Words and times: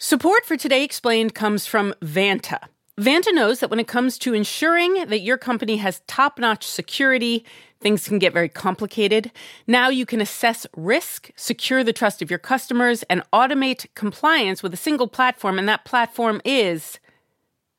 Support 0.00 0.46
for 0.46 0.56
Today 0.56 0.84
Explained 0.84 1.34
comes 1.34 1.66
from 1.66 1.92
Vanta. 2.00 2.60
Vanta 3.00 3.34
knows 3.34 3.58
that 3.58 3.68
when 3.68 3.80
it 3.80 3.88
comes 3.88 4.16
to 4.18 4.32
ensuring 4.32 5.06
that 5.06 5.22
your 5.22 5.36
company 5.36 5.78
has 5.78 6.02
top 6.06 6.38
notch 6.38 6.64
security, 6.64 7.44
things 7.80 8.06
can 8.06 8.20
get 8.20 8.32
very 8.32 8.48
complicated. 8.48 9.32
Now 9.66 9.88
you 9.88 10.06
can 10.06 10.20
assess 10.20 10.68
risk, 10.76 11.32
secure 11.34 11.82
the 11.82 11.92
trust 11.92 12.22
of 12.22 12.30
your 12.30 12.38
customers, 12.38 13.02
and 13.10 13.24
automate 13.32 13.86
compliance 13.96 14.62
with 14.62 14.72
a 14.72 14.76
single 14.76 15.08
platform, 15.08 15.58
and 15.58 15.68
that 15.68 15.84
platform 15.84 16.40
is 16.44 17.00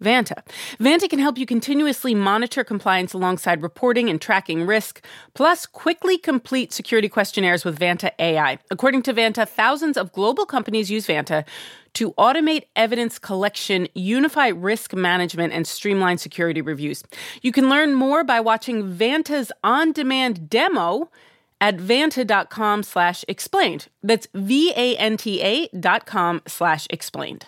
Vanta. 0.03 0.43
Vanta 0.79 1.09
can 1.09 1.19
help 1.19 1.37
you 1.37 1.45
continuously 1.45 2.15
monitor 2.15 2.63
compliance 2.63 3.13
alongside 3.13 3.61
reporting 3.61 4.09
and 4.09 4.21
tracking 4.21 4.65
risk, 4.65 5.03
plus 5.33 5.65
quickly 5.65 6.17
complete 6.17 6.71
security 6.71 7.09
questionnaires 7.09 7.65
with 7.65 7.77
Vanta 7.77 8.11
AI. 8.19 8.59
According 8.71 9.01
to 9.03 9.13
Vanta, 9.13 9.47
thousands 9.47 9.97
of 9.97 10.11
global 10.13 10.45
companies 10.45 10.89
use 10.89 11.07
Vanta 11.07 11.45
to 11.93 12.13
automate 12.13 12.63
evidence 12.75 13.19
collection, 13.19 13.87
unify 13.93 14.47
risk 14.47 14.93
management, 14.93 15.53
and 15.53 15.67
streamline 15.67 16.17
security 16.17 16.61
reviews. 16.61 17.03
You 17.41 17.51
can 17.51 17.69
learn 17.69 17.93
more 17.93 18.23
by 18.23 18.39
watching 18.39 18.93
Vanta's 18.93 19.51
on-demand 19.63 20.49
demo 20.49 21.09
at 21.61 21.77
vanta.com 21.77 22.83
slash 22.83 23.25
explained. 23.27 23.87
That's 24.01 24.27
V-A-N-T-A 24.33 25.67
dot 25.77 26.05
com 26.05 26.41
slash 26.47 26.87
explained. 26.89 27.47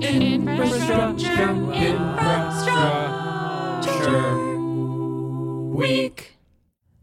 Infrastructure, 0.00 1.50
infrastructure 1.72 4.58
week. 5.74 6.36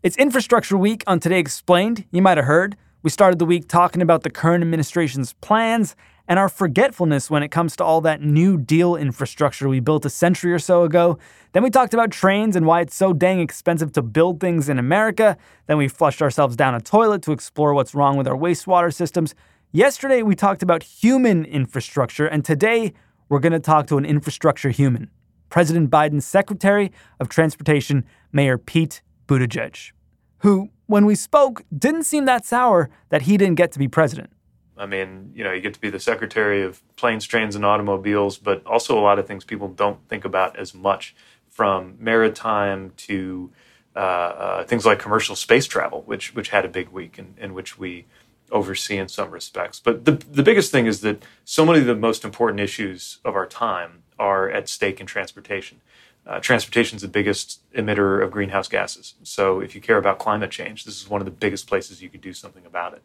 It's 0.01 0.15
Infrastructure 0.15 0.77
Week 0.77 1.03
on 1.05 1.19
Today 1.19 1.39
Explained. 1.39 2.05
You 2.11 2.21
might 2.21 2.37
have 2.37 2.45
heard. 2.45 2.77
We 3.03 3.09
started 3.09 3.37
the 3.37 3.45
week 3.45 3.67
talking 3.67 4.01
about 4.01 4.23
the 4.23 4.29
current 4.29 4.63
administration's 4.63 5.33
plans 5.33 5.97
and 6.27 6.39
our 6.39 6.47
forgetfulness 6.47 7.29
when 7.29 7.43
it 7.43 7.49
comes 7.49 7.75
to 7.75 7.83
all 7.83 7.99
that 8.01 8.21
New 8.21 8.57
Deal 8.57 8.95
infrastructure 8.95 9.67
we 9.67 9.81
built 9.81 10.05
a 10.05 10.09
century 10.09 10.53
or 10.53 10.59
so 10.59 10.83
ago. 10.83 11.19
Then 11.51 11.63
we 11.63 11.69
talked 11.69 11.93
about 11.93 12.11
trains 12.11 12.55
and 12.55 12.65
why 12.65 12.79
it's 12.79 12.95
so 12.95 13.11
dang 13.11 13.41
expensive 13.41 13.91
to 13.91 14.01
build 14.01 14.39
things 14.39 14.69
in 14.69 14.79
America. 14.79 15.35
Then 15.67 15.77
we 15.77 15.89
flushed 15.89 16.21
ourselves 16.21 16.55
down 16.55 16.75
a 16.75 16.81
toilet 16.81 17.23
to 17.23 17.33
explore 17.33 17.73
what's 17.73 17.93
wrong 17.93 18.15
with 18.15 18.27
our 18.27 18.37
wastewater 18.37 18.93
systems. 18.93 19.35
Yesterday, 19.71 20.21
we 20.21 20.35
talked 20.35 20.63
about 20.63 20.83
human 20.83 21.43
infrastructure, 21.45 22.25
and 22.25 22.45
today, 22.45 22.93
we're 23.27 23.39
going 23.39 23.53
to 23.53 23.59
talk 23.59 23.87
to 23.87 23.97
an 23.97 24.05
infrastructure 24.05 24.69
human 24.69 25.09
President 25.49 25.89
Biden's 25.89 26.25
Secretary 26.25 26.91
of 27.19 27.29
Transportation, 27.29 28.05
Mayor 28.31 28.57
Pete 28.57 29.01
Buttigieg, 29.27 29.91
who, 30.39 30.69
when 30.87 31.05
we 31.05 31.15
spoke, 31.15 31.63
didn't 31.77 32.03
seem 32.03 32.25
that 32.25 32.45
sour 32.45 32.89
that 33.09 33.23
he 33.23 33.37
didn't 33.37 33.55
get 33.55 33.71
to 33.73 33.79
be 33.79 33.87
president. 33.87 34.31
I 34.77 34.85
mean, 34.85 35.31
you 35.33 35.43
know, 35.43 35.51
you 35.51 35.61
get 35.61 35.73
to 35.73 35.81
be 35.81 35.89
the 35.89 35.99
secretary 35.99 36.61
of 36.61 36.81
planes, 36.95 37.25
trains, 37.25 37.55
and 37.55 37.65
automobiles, 37.65 38.37
but 38.37 38.65
also 38.65 38.97
a 38.97 39.01
lot 39.01 39.19
of 39.19 39.27
things 39.27 39.45
people 39.45 39.69
don't 39.69 40.05
think 40.09 40.25
about 40.25 40.57
as 40.57 40.73
much, 40.73 41.15
from 41.49 41.95
maritime 41.99 42.91
to 42.97 43.49
uh, 43.95 43.99
uh, 43.99 44.63
things 44.65 44.85
like 44.85 44.99
commercial 44.99 45.37
space 45.37 45.65
travel, 45.65 46.01
which 46.01 46.35
which 46.35 46.49
had 46.49 46.65
a 46.65 46.67
big 46.67 46.89
week 46.89 47.17
in, 47.17 47.33
in 47.37 47.53
which 47.53 47.77
we 47.77 48.05
oversee 48.51 48.97
in 48.97 49.07
some 49.07 49.31
respects. 49.31 49.79
But 49.79 50.05
the, 50.05 50.11
the 50.11 50.43
biggest 50.43 50.71
thing 50.71 50.85
is 50.85 51.01
that 51.01 51.23
so 51.43 51.65
many 51.65 51.79
of 51.79 51.85
the 51.85 51.95
most 51.95 52.23
important 52.23 52.59
issues 52.59 53.19
of 53.25 53.35
our 53.35 53.45
time 53.45 54.03
are 54.17 54.49
at 54.49 54.69
stake 54.69 54.99
in 54.99 55.05
transportation. 55.05 55.81
Uh, 56.25 56.39
transportation 56.39 56.95
is 56.95 57.01
the 57.01 57.07
biggest 57.07 57.61
emitter 57.73 58.23
of 58.23 58.31
greenhouse 58.31 58.67
gases. 58.67 59.13
So 59.23 59.59
if 59.59 59.75
you 59.75 59.81
care 59.81 59.97
about 59.97 60.17
climate 60.17 60.49
change, 60.49 60.85
this 60.85 60.99
is 60.99 61.09
one 61.09 61.21
of 61.21 61.25
the 61.25 61.31
biggest 61.31 61.67
places 61.67 62.01
you 62.01 62.09
could 62.09 62.21
do 62.21 62.33
something 62.33 62.65
about 62.65 62.93
it. 62.93 63.03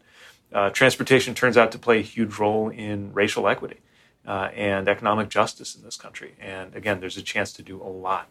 Uh, 0.52 0.70
transportation 0.70 1.34
turns 1.34 1.56
out 1.56 1.70
to 1.72 1.78
play 1.78 1.98
a 1.98 2.02
huge 2.02 2.38
role 2.38 2.70
in 2.70 3.12
racial 3.12 3.46
equity 3.46 3.80
uh, 4.26 4.48
and 4.54 4.88
economic 4.88 5.28
justice 5.28 5.74
in 5.74 5.82
this 5.82 5.96
country. 5.96 6.34
And 6.40 6.74
again, 6.74 7.00
there's 7.00 7.16
a 7.16 7.22
chance 7.22 7.52
to 7.54 7.62
do 7.62 7.80
a 7.80 7.88
lot 7.88 8.28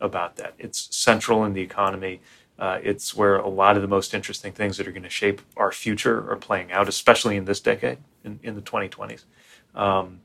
about 0.00 0.36
that. 0.36 0.54
It's 0.58 0.94
central 0.94 1.44
in 1.44 1.52
the 1.52 1.62
economy. 1.62 2.20
Uh, 2.58 2.78
it's 2.82 3.16
where 3.16 3.36
a 3.36 3.48
lot 3.48 3.76
of 3.76 3.82
the 3.82 3.88
most 3.88 4.14
interesting 4.14 4.52
things 4.52 4.76
that 4.76 4.86
are 4.86 4.92
going 4.92 5.02
to 5.02 5.10
shape 5.10 5.42
our 5.56 5.72
future 5.72 6.30
are 6.30 6.36
playing 6.36 6.70
out, 6.70 6.88
especially 6.88 7.36
in 7.36 7.44
this 7.44 7.60
decade, 7.60 7.98
in, 8.24 8.38
in 8.42 8.54
the 8.54 8.62
2020s. 8.62 9.24
Um, 9.74 10.20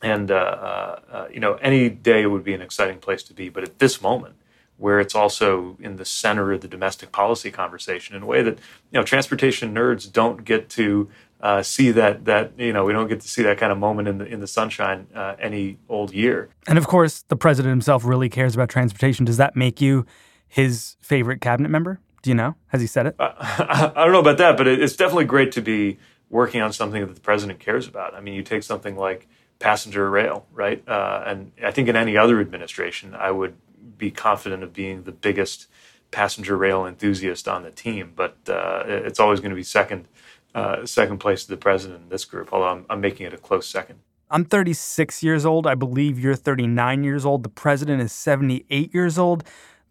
and, 0.00 0.30
uh, 0.30 0.34
uh, 0.34 1.00
uh, 1.10 1.28
you 1.32 1.40
know, 1.40 1.54
any 1.54 1.88
day 1.88 2.24
would 2.24 2.44
be 2.44 2.54
an 2.54 2.62
exciting 2.62 2.98
place 2.98 3.22
to 3.24 3.34
be. 3.34 3.48
But 3.48 3.64
at 3.64 3.80
this 3.80 4.00
moment, 4.00 4.36
where 4.76 5.00
it's 5.00 5.16
also 5.16 5.76
in 5.80 5.96
the 5.96 6.04
center 6.04 6.52
of 6.52 6.60
the 6.60 6.68
domestic 6.68 7.10
policy 7.10 7.50
conversation 7.50 8.14
in 8.14 8.22
a 8.22 8.26
way 8.26 8.42
that, 8.42 8.54
you 8.92 9.00
know, 9.00 9.02
transportation 9.02 9.74
nerds 9.74 10.10
don't 10.10 10.44
get 10.44 10.68
to 10.70 11.10
uh, 11.40 11.62
see 11.62 11.90
that 11.92 12.24
that 12.24 12.52
you 12.58 12.72
know 12.72 12.84
we 12.84 12.92
don't 12.92 13.08
get 13.08 13.20
to 13.20 13.28
see 13.28 13.42
that 13.42 13.58
kind 13.58 13.70
of 13.70 13.78
moment 13.78 14.08
in 14.08 14.18
the 14.18 14.24
in 14.24 14.40
the 14.40 14.46
sunshine 14.46 15.06
uh, 15.14 15.36
any 15.38 15.78
old 15.88 16.12
year. 16.12 16.48
And 16.66 16.78
of 16.78 16.86
course, 16.86 17.22
the 17.28 17.36
president 17.36 17.70
himself 17.70 18.04
really 18.04 18.28
cares 18.28 18.54
about 18.54 18.68
transportation. 18.68 19.24
Does 19.24 19.36
that 19.36 19.54
make 19.54 19.80
you 19.80 20.04
his 20.48 20.96
favorite 21.00 21.40
cabinet 21.40 21.68
member? 21.68 22.00
Do 22.22 22.30
you 22.30 22.34
know? 22.34 22.56
Has 22.68 22.80
he 22.80 22.86
said 22.86 23.06
it? 23.06 23.16
Uh, 23.18 23.32
I 23.38 24.04
don't 24.04 24.12
know 24.12 24.20
about 24.20 24.38
that, 24.38 24.56
but 24.56 24.66
it's 24.66 24.96
definitely 24.96 25.26
great 25.26 25.52
to 25.52 25.60
be 25.60 25.98
working 26.30 26.60
on 26.60 26.72
something 26.72 27.06
that 27.06 27.14
the 27.14 27.20
president 27.20 27.58
cares 27.58 27.86
about. 27.86 28.14
I 28.14 28.20
mean, 28.20 28.34
you 28.34 28.42
take 28.42 28.62
something 28.62 28.96
like 28.96 29.28
passenger 29.58 30.08
rail, 30.10 30.46
right? 30.52 30.86
Uh, 30.86 31.22
and 31.26 31.52
I 31.62 31.70
think 31.70 31.88
in 31.88 31.96
any 31.96 32.16
other 32.16 32.40
administration, 32.40 33.14
I 33.14 33.30
would 33.30 33.56
be 33.96 34.10
confident 34.10 34.62
of 34.62 34.72
being 34.72 35.04
the 35.04 35.12
biggest 35.12 35.66
passenger 36.10 36.56
rail 36.56 36.86
enthusiast 36.86 37.48
on 37.48 37.62
the 37.62 37.70
team. 37.70 38.12
But 38.14 38.36
uh, 38.48 38.84
it's 38.86 39.20
always 39.20 39.40
going 39.40 39.50
to 39.50 39.56
be 39.56 39.62
second, 39.62 40.06
uh, 40.54 40.86
second 40.86 41.18
place 41.18 41.44
to 41.44 41.50
the 41.50 41.56
president 41.56 42.02
in 42.04 42.08
this 42.08 42.24
group. 42.24 42.52
Although 42.52 42.68
I'm, 42.68 42.86
I'm 42.90 43.00
making 43.00 43.26
it 43.26 43.34
a 43.34 43.38
close 43.38 43.68
second. 43.68 44.00
I'm 44.30 44.44
36 44.44 45.22
years 45.22 45.46
old. 45.46 45.66
I 45.66 45.74
believe 45.74 46.18
you're 46.18 46.34
39 46.34 47.02
years 47.02 47.24
old. 47.24 47.42
The 47.42 47.48
president 47.48 48.02
is 48.02 48.12
78 48.12 48.92
years 48.92 49.18
old. 49.18 49.42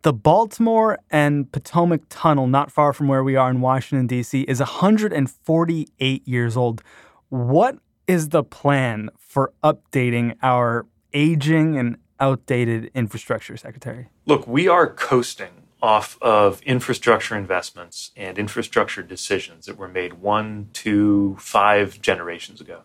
The 0.03 0.13
Baltimore 0.13 0.99
and 1.09 1.51
Potomac 1.51 2.01
Tunnel, 2.09 2.47
not 2.47 2.71
far 2.71 2.93
from 2.93 3.07
where 3.07 3.23
we 3.23 3.35
are 3.35 3.49
in 3.49 3.61
Washington, 3.61 4.05
D.C., 4.07 4.41
is 4.41 4.59
148 4.59 6.27
years 6.27 6.55
old. 6.55 6.83
What 7.29 7.79
is 8.05 8.29
the 8.29 8.43
plan 8.43 9.09
for 9.17 9.53
updating 9.63 10.35
our 10.43 10.85
aging 11.13 11.77
and 11.77 11.97
outdated 12.19 12.91
infrastructure, 12.93 13.57
Secretary? 13.57 14.09
Look, 14.25 14.47
we 14.47 14.67
are 14.67 14.87
coasting 14.87 15.49
off 15.81 16.21
of 16.21 16.61
infrastructure 16.61 17.35
investments 17.35 18.11
and 18.15 18.37
infrastructure 18.37 19.03
decisions 19.03 19.65
that 19.65 19.77
were 19.77 19.87
made 19.87 20.13
one, 20.13 20.69
two, 20.73 21.35
five 21.39 22.01
generations 22.01 22.61
ago. 22.61 22.81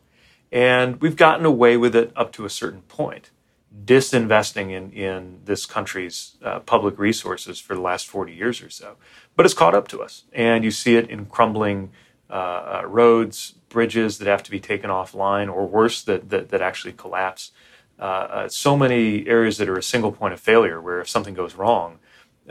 And 0.51 1.01
we've 1.01 1.17
gotten 1.17 1.47
away 1.47 1.77
with 1.77 1.95
it 1.95 2.13
up 2.15 2.33
to 2.33 2.45
a 2.45 2.51
certain 2.51 2.83
point 2.83 3.31
disinvesting 3.85 4.71
in, 4.71 4.91
in 4.93 5.41
this 5.45 5.67
country's 5.67 6.37
uh, 6.43 6.61
public 6.61 6.99
resources 6.99 7.59
for 7.59 7.75
the 7.75 7.81
last 7.81 8.07
40 8.07 8.33
years 8.33 8.63
or 8.63 8.71
so. 8.71 8.97
But 9.35 9.47
it's 9.47 9.55
caught 9.55 9.75
up 9.75 9.89
to 9.89 10.03
us. 10.03 10.25
And 10.33 10.65
you 10.65 10.71
see 10.71 10.97
it 10.97 11.09
in 11.09 11.27
crumbling 11.27 11.91
uh, 12.31 12.33
uh, 12.33 12.87
roads, 12.87 13.55
bridges 13.69 14.19
that 14.19 14.29
have 14.29 14.43
to 14.43 14.51
be 14.51 14.61
taken 14.61 14.91
offline, 14.91 15.53
or 15.53 15.67
worse, 15.67 16.03
that, 16.05 16.31
that, 16.31 16.51
that 16.51 16.63
actually 16.63 16.93
collapse. 16.93 17.51
Uh, 17.99 18.03
uh, 18.03 18.49
so 18.49 18.77
many 18.77 19.27
areas 19.27 19.59
that 19.59 19.69
are 19.69 19.79
a 19.79 19.83
single 19.83 20.13
point 20.13 20.35
of 20.35 20.41
failure 20.41 20.81
where 20.81 21.01
if 21.01 21.09
something 21.09 21.35
goes 21.35 21.55
wrong, 21.55 21.99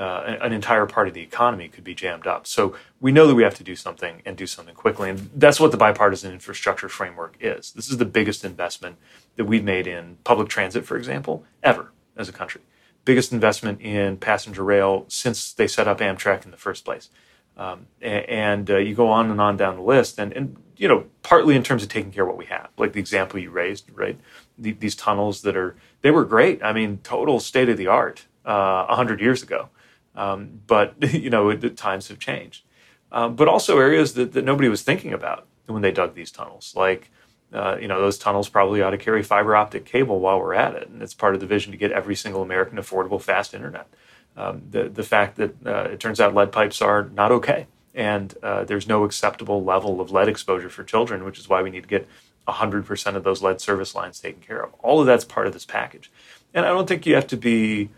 uh, 0.01 0.38
an 0.42 0.51
entire 0.51 0.88
part 0.88 1.07
of 1.07 1.13
the 1.13 1.21
economy 1.21 1.68
could 1.68 1.83
be 1.83 1.94
jammed 1.94 2.25
up. 2.25 2.48
So 2.48 2.75
we 3.00 3.12
know 3.12 3.27
that 3.27 3.36
we 3.36 3.44
have 3.44 3.53
to 3.56 3.63
do 3.63 3.75
something 3.75 4.24
and 4.25 4.36
do 4.36 4.48
something 4.48 4.74
quickly. 4.74 5.12
And 5.12 5.30
that's 5.36 5.59
what 5.59 5.69
the 5.69 5.77
bipartisan 5.77 6.33
infrastructure 6.33 6.89
framework 6.89 7.38
is. 7.39 7.71
This 7.74 7.88
is 7.88 8.00
the 8.00 8.06
biggest 8.06 8.44
investment 8.44 8.98
that 9.36 9.45
we've 9.45 9.63
made 9.63 9.86
in 9.86 10.18
public 10.24 10.50
transit, 10.50 10.86
for 10.86 10.98
example, 10.98 11.45
ever 11.62 11.92
as 12.18 12.27
a 12.27 12.31
country. 12.31 12.62
Biggest 13.06 13.31
investment 13.31 13.80
in 13.80 14.18
passenger 14.18 14.63
rail 14.63 15.06
since 15.07 15.53
they 15.53 15.68
set 15.68 15.88
up 15.88 16.00
Amtrak 16.00 16.45
in 16.45 16.51
the 16.51 16.57
first 16.57 16.83
place. 16.83 17.12
Um, 17.56 17.86
and, 18.01 18.71
uh, 18.71 18.77
you 18.77 18.95
go 18.95 19.09
on 19.09 19.30
and 19.30 19.39
on 19.39 19.56
down 19.56 19.75
the 19.75 19.83
list, 19.83 20.18
and, 20.18 20.33
and 20.33 20.57
you 20.77 20.88
know, 20.88 21.06
partly 21.21 21.56
in 21.56 21.62
terms 21.62 21.83
of 21.83 21.89
taking 21.89 22.12
care 22.12 22.24
of 22.24 22.30
what 22.30 22.38
we 22.38 22.45
have, 22.45 22.69
like 22.75 22.94
the 22.94 23.00
example 23.00 23.39
you 23.39 23.51
raised, 23.51 23.88
right? 23.94 24.18
The, 24.57 24.71
these 24.71 24.95
tunnels 24.95 25.44
that 25.44 25.56
are 25.56 25.75
they 26.01 26.09
were 26.09 26.25
great. 26.25 26.63
I 26.63 26.74
mean, 26.74 27.00
total 27.03 27.39
state 27.39 27.69
of 27.69 27.77
the 27.77 27.86
art 27.86 28.25
uh, 28.48 28.51
a 28.51 28.92
uh, 28.92 28.95
hundred 28.95 29.21
years 29.21 29.44
ago. 29.44 29.69
Um, 30.16 30.62
but 30.68 30.96
you 31.13 31.30
know, 31.30 31.54
the 31.56 31.69
times 31.69 32.08
have 32.10 32.19
changed. 32.19 32.63
um, 33.12 33.36
but 33.36 33.48
also 33.48 33.80
areas 33.80 34.13
that, 34.13 34.34
that 34.34 34.46
nobody 34.46 34.69
was 34.69 34.81
thinking 34.84 35.13
about 35.13 35.48
when 35.68 35.81
they 35.81 35.92
dug 35.92 36.16
these 36.16 36.31
tunnels. 36.31 36.74
Like, 36.75 37.10
uh, 37.54 37.78
you 37.80 37.88
know, 37.88 38.00
those 38.02 38.18
tunnels 38.18 38.50
probably 38.50 38.81
ought 38.81 38.92
to 38.92 38.98
carry 38.98 39.24
fiber 39.24 39.56
optic 39.56 39.86
cable 39.86 40.19
while 40.19 40.40
we're 40.40 40.54
at 40.54 40.75
it. 40.75 40.90
And 40.90 41.02
it's 41.02 41.13
part 41.13 41.34
of 41.34 41.42
the 41.42 41.46
vision 41.48 41.72
to 41.72 41.78
get 41.78 41.92
every 41.92 42.16
single 42.16 42.42
American 42.42 42.78
affordable, 42.78 43.22
fast 43.22 43.54
internet. 43.54 43.88
Um, 44.38 44.63
the, 44.69 44.88
the 44.90 45.04
fact 45.04 45.36
that 45.38 45.56
uh, 45.66 45.90
it 45.92 46.00
turns 46.00 46.19
out 46.22 46.34
lead 46.34 46.52
pipes 46.52 46.81
are 46.81 47.10
not 47.13 47.31
okay. 47.31 47.68
And 47.94 48.34
uh, 48.42 48.63
there's 48.63 48.88
no 48.88 49.04
acceptable 49.04 49.63
level 49.63 50.00
of 50.00 50.12
lead 50.12 50.30
exposure 50.30 50.69
for 50.69 50.84
children, 50.84 51.25
which 51.25 51.38
is 51.40 51.50
why 51.50 51.62
we 51.62 51.69
need 51.69 51.84
to 51.84 51.90
get 51.90 52.08
100% 52.48 53.16
of 53.16 53.24
those 53.24 53.42
lead 53.42 53.60
service 53.60 53.94
lines 53.94 54.19
taken 54.19 54.42
care 54.42 54.63
of. 54.63 54.74
All 54.81 55.02
of 55.02 55.06
that's 55.06 55.25
part 55.25 55.48
of 55.48 55.54
this 55.54 55.66
package. 55.66 56.10
And 56.54 56.66
I 56.66 56.69
don't 56.69 56.88
think 56.88 57.06
you 57.06 57.16
have 57.16 57.28
to 57.28 57.38
be 57.38 57.90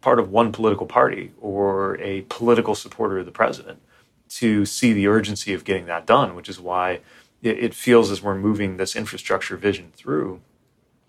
part 0.00 0.18
of 0.18 0.30
one 0.30 0.52
political 0.52 0.86
party 0.86 1.32
or 1.40 1.98
a 2.00 2.22
political 2.22 2.74
supporter 2.74 3.18
of 3.18 3.26
the 3.26 3.32
president 3.32 3.80
to 4.28 4.64
see 4.64 4.92
the 4.92 5.06
urgency 5.06 5.52
of 5.52 5.64
getting 5.64 5.86
that 5.86 6.06
done, 6.06 6.34
which 6.34 6.48
is 6.48 6.60
why 6.60 7.00
it, 7.42 7.74
feels 7.74 8.10
as 8.10 8.22
we're 8.22 8.34
moving 8.34 8.76
this 8.76 8.94
infrastructure 8.94 9.56
vision 9.56 9.92
through, 9.94 10.40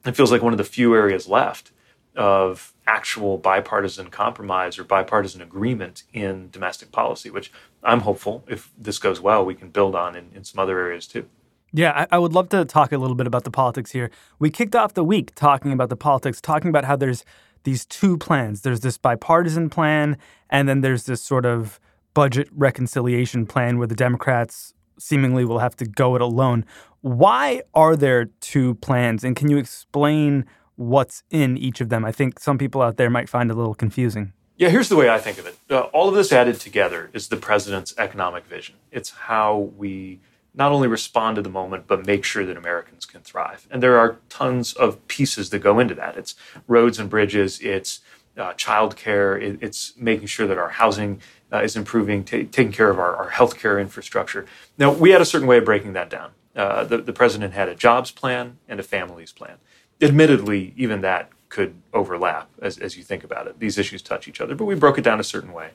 it 0.06 0.16
feels 0.16 0.32
like 0.32 0.42
one 0.42 0.54
of 0.54 0.58
the 0.58 0.64
few 0.64 0.96
areas 0.96 1.28
left 1.28 1.72
of 2.16 2.74
actual 2.88 3.38
bipartisan 3.38 4.10
compromise 4.10 4.78
or 4.78 4.84
bipartisan 4.84 5.42
agreement 5.42 6.04
in 6.14 6.50
domestic 6.50 6.92
policy, 6.92 7.30
which 7.30 7.52
I'm 7.84 8.02
hopeful 8.02 8.44
if 8.48 8.72
this 8.78 8.98
goes 8.98 9.22
well, 9.22 9.46
we 9.46 9.56
can 9.56 9.70
build 9.70 9.96
on 9.96 10.16
in, 10.16 10.30
in 10.36 10.44
some 10.44 10.60
other 10.60 10.80
areas 10.80 11.08
too. 11.08 11.28
Yeah, 11.74 12.06
I, 12.12 12.16
I, 12.16 12.20
would 12.20 12.34
love 12.34 12.50
to 12.50 12.66
talk 12.66 12.92
a 12.92 12.98
little 12.98 13.16
bit 13.16 13.28
about 13.28 13.46
the 13.46 13.52
politics 13.52 13.92
here. 13.92 14.12
We 14.40 14.50
kicked 14.50 14.76
off 14.76 14.94
the 14.94 15.06
week 15.06 15.34
talking 15.36 15.72
about 15.72 15.88
the 15.88 15.96
politics, 15.96 16.42
talking 16.42 16.68
about 16.68 16.84
how 16.84 16.98
there's 16.98 17.24
these 17.64 17.86
two 17.86 18.18
plans. 18.18 18.62
There's 18.62 18.82
this 18.82 18.98
bipartisan 18.98 19.70
plan, 19.70 20.18
and 20.50 20.68
then 20.68 20.82
there's 20.82 21.04
this 21.06 21.22
sort 21.22 21.46
of 21.46 21.80
budget 22.14 22.50
reconciliation 22.52 23.46
plan 23.46 23.78
where 23.78 23.88
the 23.88 23.96
Democrats 23.96 24.74
seemingly 24.98 25.46
will 25.46 25.60
have 25.60 25.76
to 25.78 25.86
go 25.86 26.16
it 26.16 26.22
alone. 26.22 26.66
Why 27.02 27.62
are 27.74 27.96
there 27.96 28.26
two 28.40 28.76
plans? 28.76 29.24
And 29.24 29.36
can 29.36 29.50
you 29.50 29.58
explain 29.58 30.46
what's 30.76 31.24
in 31.30 31.58
each 31.58 31.82
of 31.82 31.90
them? 31.90 32.06
I 32.06 32.12
think 32.12 32.40
some 32.40 32.58
people 32.58 32.82
out 32.82 32.98
there 32.98 33.10
might 33.10 33.30
find 33.30 33.50
it 33.50 33.54
a 33.54 33.58
little 33.58 33.74
confusing. 33.74 34.34
Yeah, 34.58 34.70
here's 34.70 34.90
the 34.90 34.96
way 34.96 35.10
I 35.10 35.18
think 35.18 35.40
of 35.40 35.48
it. 35.48 35.58
Uh, 35.70 35.82
all 35.94 36.08
of 36.08 36.14
this 36.14 36.32
added 36.32 36.60
together 36.60 37.10
is 37.14 37.30
the 37.30 37.38
president's 37.38 37.96
economic 37.98 38.46
vision. 38.46 38.76
It's 38.92 39.10
how 39.10 39.72
we 39.76 40.20
not 40.54 40.72
only 40.72 40.88
respond 40.88 41.36
to 41.38 41.42
the 41.42 41.50
moment, 41.50 41.88
but 41.88 42.06
make 42.06 42.24
sure 42.24 42.46
that 42.46 42.58
Americans 42.58 43.06
can 43.06 43.22
thrive. 43.22 43.68
And 43.72 43.82
there 43.82 43.98
are 43.98 44.18
tons 44.30 44.74
of 44.74 45.06
pieces 45.08 45.50
that 45.52 45.60
go 45.60 45.80
into 45.80 45.96
that. 45.96 46.18
It's 46.18 46.36
roads 46.68 47.00
and 47.00 47.10
bridges, 47.10 47.60
it's 47.62 48.02
uh, 48.38 48.54
childcare, 48.54 49.42
it, 49.42 49.60
it's 49.62 49.94
making 49.98 50.28
sure 50.28 50.48
that 50.48 50.58
our 50.58 50.70
housing 50.70 51.22
uh, 51.52 51.62
is 51.62 51.76
improving, 51.76 52.24
t- 52.24 52.46
taking 52.46 52.72
care 52.72 52.90
of 52.90 53.00
our, 53.00 53.16
our 53.16 53.30
healthcare 53.30 53.80
infrastructure. 53.80 54.46
Now, 54.78 54.92
we 54.92 55.12
had 55.12 55.22
a 55.22 55.26
certain 55.26 55.48
way 55.48 55.58
of 55.58 55.66
breaking 55.66 55.94
that 55.94 56.10
down. 56.10 56.32
Uh, 56.56 56.84
the, 56.84 56.98
the 56.98 57.14
president 57.14 57.54
had 57.54 57.70
a 57.70 57.76
jobs 57.76 58.12
plan 58.12 58.58
and 58.68 58.80
a 58.80 58.84
families 58.84 59.32
plan. 59.32 59.58
Admittedly, 60.02 60.74
even 60.76 61.02
that 61.02 61.30
could 61.50 61.76
overlap 61.94 62.50
as, 62.62 62.78
as 62.78 62.98
you 62.98 63.04
think 63.04 63.24
about 63.24 63.48
it. 63.48 63.60
These 63.60 63.78
issues 63.78 64.02
touch 64.02 64.28
each 64.28 64.42
other, 64.42 64.56
but 64.56 64.66
we 64.66 64.76
broke 64.76 64.98
it 64.98 65.04
down 65.04 65.20
a 65.20 65.24
certain 65.24 65.54
way. 65.54 65.72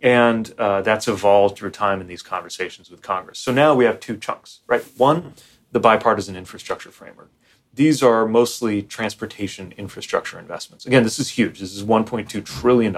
And 0.00 0.52
uh, 0.58 0.82
that's 0.82 1.08
evolved 1.08 1.58
through 1.58 1.70
time 1.70 2.00
in 2.00 2.06
these 2.06 2.22
conversations 2.22 2.90
with 2.90 3.02
Congress. 3.02 3.38
So 3.38 3.52
now 3.52 3.74
we 3.74 3.84
have 3.84 3.98
two 3.98 4.16
chunks, 4.16 4.60
right? 4.66 4.84
One, 4.96 5.34
the 5.72 5.80
bipartisan 5.80 6.36
infrastructure 6.36 6.90
framework. 6.90 7.30
These 7.74 8.02
are 8.02 8.26
mostly 8.26 8.82
transportation 8.82 9.72
infrastructure 9.76 10.38
investments. 10.38 10.86
Again, 10.86 11.02
this 11.02 11.18
is 11.18 11.30
huge. 11.30 11.60
This 11.60 11.74
is 11.74 11.84
$1.2 11.84 12.44
trillion 12.44 12.96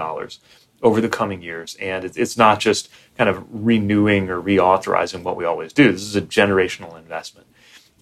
over 0.81 1.01
the 1.01 1.09
coming 1.09 1.41
years. 1.41 1.75
And 1.75 2.05
it's 2.05 2.37
not 2.37 2.59
just 2.59 2.89
kind 3.17 3.29
of 3.29 3.45
renewing 3.49 4.29
or 4.29 4.41
reauthorizing 4.41 5.23
what 5.23 5.37
we 5.37 5.45
always 5.45 5.73
do. 5.73 5.91
This 5.91 6.01
is 6.01 6.15
a 6.15 6.21
generational 6.21 6.97
investment. 6.97 7.47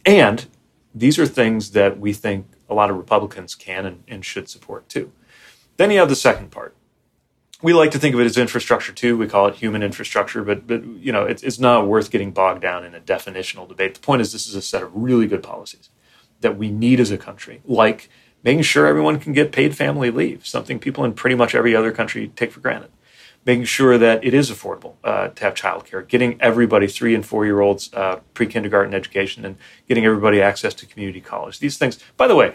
And 0.05 0.45
these 0.93 1.19
are 1.19 1.25
things 1.25 1.71
that 1.71 1.99
we 1.99 2.13
think 2.13 2.47
a 2.69 2.73
lot 2.73 2.89
of 2.89 2.97
Republicans 2.97 3.55
can 3.55 3.85
and, 3.85 4.03
and 4.07 4.23
should 4.23 4.49
support 4.49 4.87
too. 4.89 5.11
Then 5.77 5.91
you 5.91 5.99
have 5.99 6.09
the 6.09 6.15
second 6.15 6.51
part. 6.51 6.75
We 7.61 7.73
like 7.73 7.91
to 7.91 8.00
think 8.00 8.15
of 8.15 8.21
it 8.21 8.25
as 8.25 8.38
infrastructure 8.38 8.94
too. 8.94 9.17
We 9.17 9.27
call 9.27 9.47
it 9.47 9.56
human 9.56 9.83
infrastructure, 9.83 10.44
but 10.44 10.65
but 10.65 10.85
you 10.85 11.11
know 11.11 11.25
it's, 11.25 11.44
it's 11.44 11.59
not 11.59 11.88
worth 11.88 12.09
getting 12.09 12.31
bogged 12.31 12.61
down 12.61 12.85
in 12.85 12.95
a 12.95 13.01
definitional 13.01 13.67
debate. 13.67 13.95
The 13.95 14.00
point 14.00 14.21
is, 14.21 14.31
this 14.31 14.47
is 14.47 14.56
a 14.56 14.61
set 14.61 14.81
of 14.81 14.95
really 14.95 15.27
good 15.27 15.44
policies 15.44 15.89
that 16.41 16.57
we 16.57 16.71
need 16.71 17.00
as 17.00 17.11
a 17.11 17.17
country, 17.17 17.61
like 17.65 18.09
making 18.44 18.63
sure 18.63 18.85
everyone 18.85 19.19
can 19.19 19.33
get 19.33 19.51
paid 19.51 19.75
family 19.75 20.11
leave, 20.11 20.45
something 20.47 20.79
people 20.79 21.03
in 21.03 21.13
pretty 21.13 21.35
much 21.35 21.53
every 21.53 21.75
other 21.75 21.91
country 21.91 22.29
take 22.35 22.51
for 22.51 22.59
granted. 22.59 22.91
Making 23.45 23.65
sure 23.65 23.97
that 23.97 24.23
it 24.23 24.33
is 24.33 24.51
affordable 24.51 24.95
uh, 25.03 25.29
to 25.29 25.44
have 25.44 25.53
childcare, 25.53 26.06
getting 26.06 26.39
everybody, 26.41 26.88
three 26.88 27.15
and 27.15 27.25
four 27.25 27.45
year 27.45 27.61
olds, 27.61 27.91
uh, 27.94 28.19
pre 28.33 28.45
kindergarten 28.47 28.94
education, 28.94 29.45
and 29.45 29.56
getting 29.88 30.06
everybody 30.06 30.41
access 30.41 30.73
to 30.75 30.85
community 30.85 31.21
college. 31.21 31.59
These 31.59 31.77
things, 31.77 32.00
by 32.17 32.27
the 32.27 32.35
way, 32.35 32.53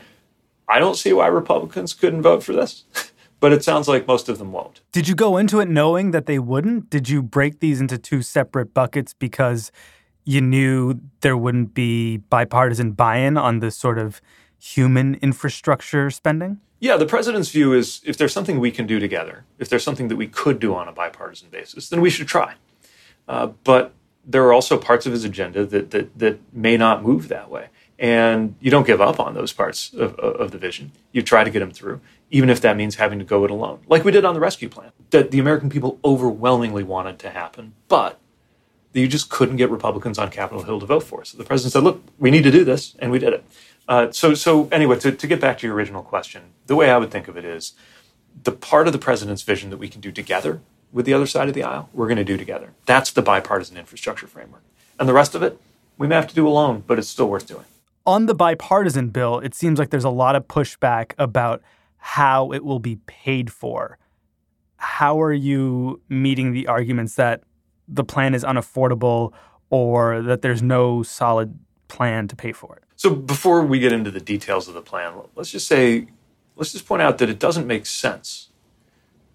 I 0.69 0.79
don't 0.79 0.97
see 0.97 1.13
why 1.13 1.27
Republicans 1.29 1.95
couldn't 1.95 2.23
vote 2.23 2.43
for 2.43 2.53
this, 2.53 2.85
but 3.45 3.53
it 3.53 3.63
sounds 3.63 3.87
like 3.89 4.07
most 4.07 4.31
of 4.31 4.39
them 4.39 4.53
won't. 4.53 4.81
Did 4.91 5.07
you 5.07 5.15
go 5.15 5.37
into 5.37 5.61
it 5.61 5.69
knowing 5.69 6.13
that 6.13 6.25
they 6.25 6.39
wouldn't? 6.39 6.89
Did 6.89 7.11
you 7.11 7.23
break 7.23 7.61
these 7.61 7.79
into 7.79 7.99
two 7.99 8.23
separate 8.23 8.73
buckets 8.73 9.13
because 9.13 9.71
you 10.25 10.41
knew 10.41 10.99
there 11.21 11.37
wouldn't 11.37 11.75
be 11.75 12.17
bipartisan 12.17 12.93
buy 12.93 13.19
in 13.19 13.37
on 13.37 13.59
this 13.59 13.77
sort 13.77 13.99
of 13.99 14.23
human 14.59 15.17
infrastructure 15.17 16.11
spending? 16.11 16.59
Yeah, 16.81 16.97
the 16.97 17.05
president's 17.05 17.51
view 17.51 17.75
is 17.75 18.01
if 18.07 18.17
there's 18.17 18.33
something 18.33 18.61
we 18.61 18.71
can 18.71 18.87
do 18.87 18.99
together, 18.99 19.45
if 19.59 19.69
there's 19.69 19.85
something 19.85 20.09
that 20.09 20.17
we 20.17 20.27
could 20.27 20.59
do 20.59 20.75
on 20.75 20.89
a 20.89 20.93
bipartisan 20.93 21.51
basis, 21.51 21.91
then 21.91 22.01
we 22.01 22.09
should 22.09 22.27
try. 22.27 22.55
Uh, 23.29 23.49
but 23.63 23.93
there 24.25 24.43
are 24.47 24.55
also 24.55 24.79
parts 24.79 25.05
of 25.05 25.13
his 25.13 25.23
agenda 25.23 25.67
that, 25.67 25.91
that, 25.91 26.19
that 26.19 26.41
may 26.55 26.79
not 26.79 27.03
move 27.03 27.29
that 27.29 27.51
way. 27.51 27.67
And 27.99 28.57
you 28.61 28.71
don't 28.71 28.87
give 28.87 29.01
up 29.01 29.21
on 29.21 29.35
those 29.35 29.53
parts 29.53 29.93
of, 29.93 30.19
of 30.19 30.51
the 30.51 30.59
vision. 30.59 30.93
You 31.13 31.23
try 31.23 31.45
to 31.45 31.51
get 31.51 31.61
them 31.61 31.71
through, 31.71 32.01
even 32.31 32.51
if 32.51 32.61
that 32.63 32.77
means 32.77 32.97
having 32.97 33.21
to 33.21 33.25
go 33.25 33.45
it 33.45 33.51
alone, 33.51 33.81
like 33.87 34.05
we 34.05 34.11
did 34.11 34.25
on 34.25 34.35
the 34.35 34.41
rescue 34.41 34.69
plan, 34.69 34.91
that 35.11 35.31
the 35.31 35.39
American 35.39 35.71
people 35.71 36.01
overwhelmingly 36.05 36.83
wanted 36.83 37.19
to 37.21 37.31
happen, 37.31 37.75
but 37.89 38.19
you 38.93 39.09
just 39.09 39.31
couldn't 39.31 39.57
get 39.57 39.71
Republicans 39.71 40.19
on 40.19 40.31
Capitol 40.31 40.65
Hill 40.65 40.81
to 40.81 40.87
vote 40.87 41.03
for. 41.05 41.25
So 41.25 41.39
the 41.39 41.45
president 41.45 41.73
said, 41.73 41.83
look, 41.83 42.03
we 42.19 42.31
need 42.31 42.45
to 42.45 42.51
do 42.51 42.65
this, 42.65 42.95
and 42.99 43.11
we 43.11 43.19
did 43.19 43.33
it. 43.33 43.45
Uh, 43.89 44.11
so, 44.11 44.35
so 44.35 44.69
anyway, 44.73 44.99
to, 45.01 45.13
to 45.13 45.27
get 45.27 45.41
back 45.41 45.59
to 45.59 45.67
your 45.67 45.77
original 45.77 46.03
question, 46.03 46.43
the 46.67 46.77
way 46.77 46.91
I 46.91 46.97
would 46.97 47.11
think 47.11 47.29
of 47.29 47.37
it 47.37 47.45
is 47.45 47.75
the 48.43 48.53
part 48.53 48.87
of 48.87 48.93
the 48.93 48.99
president's 48.99 49.43
vision 49.43 49.71
that 49.71 49.77
we 49.77 49.89
can 49.89 50.01
do 50.01 50.11
together 50.11 50.61
with 50.93 51.07
the 51.07 51.13
other 51.13 51.27
side 51.27 51.49
of 51.49 51.55
the 51.55 51.63
aisle, 51.63 51.89
we're 51.93 52.07
going 52.07 52.19
to 52.19 52.25
do 52.25 52.37
together. 52.37 52.71
That's 52.87 53.11
the 53.11 53.23
bipartisan 53.23 53.77
infrastructure 53.77 54.27
framework. 54.29 54.63
And 54.99 55.09
the 55.09 55.13
rest 55.13 55.35
of 55.35 55.43
it, 55.43 55.61
we 55.99 56.07
may 56.07 56.15
have 56.15 56.29
to 56.29 56.35
do 56.35 56.47
alone, 56.47 56.85
but 56.87 56.99
it's 56.99 57.09
still 57.09 57.29
worth 57.29 57.47
doing. 57.47 57.65
On 58.07 58.27
the 58.27 58.35
bipartisan 58.35 59.09
bill, 59.09 59.39
it 59.39 59.55
seems 59.55 59.79
like 59.79 59.89
there's 59.89 60.05
a 60.05 60.11
lot 60.11 60.37
of 60.37 60.47
pushback 60.47 61.13
about 61.17 61.63
how 61.97 62.53
it 62.53 62.63
will 62.63 62.79
be 62.79 62.97
paid 63.07 63.51
for. 63.51 63.99
How 64.77 65.21
are 65.23 65.33
you 65.33 66.03
meeting 66.11 66.53
the 66.53 66.67
arguments 66.67 67.15
that 67.15 67.43
the 67.89 68.05
plan 68.05 68.35
is 68.35 68.45
unaffordable 68.45 69.33
or 69.71 70.21
that 70.21 70.43
there's 70.43 70.63
no 70.63 71.03
solid 71.03 71.59
plan 71.89 72.29
to 72.29 72.37
pay 72.37 72.53
for 72.53 72.77
it? 72.77 72.83
So 72.97 73.15
before 73.15 73.63
we 73.63 73.79
get 73.79 73.93
into 73.93 74.11
the 74.11 74.21
details 74.21 74.69
of 74.69 74.75
the 74.75 74.83
plan, 74.83 75.15
let's 75.35 75.51
just 75.51 75.67
say, 75.67 76.09
let's 76.57 76.73
just 76.73 76.87
point 76.87 77.01
out 77.01 77.17
that 77.19 77.31
it 77.31 77.39
doesn't 77.39 77.67
make 77.67 77.87
sense 77.87 78.51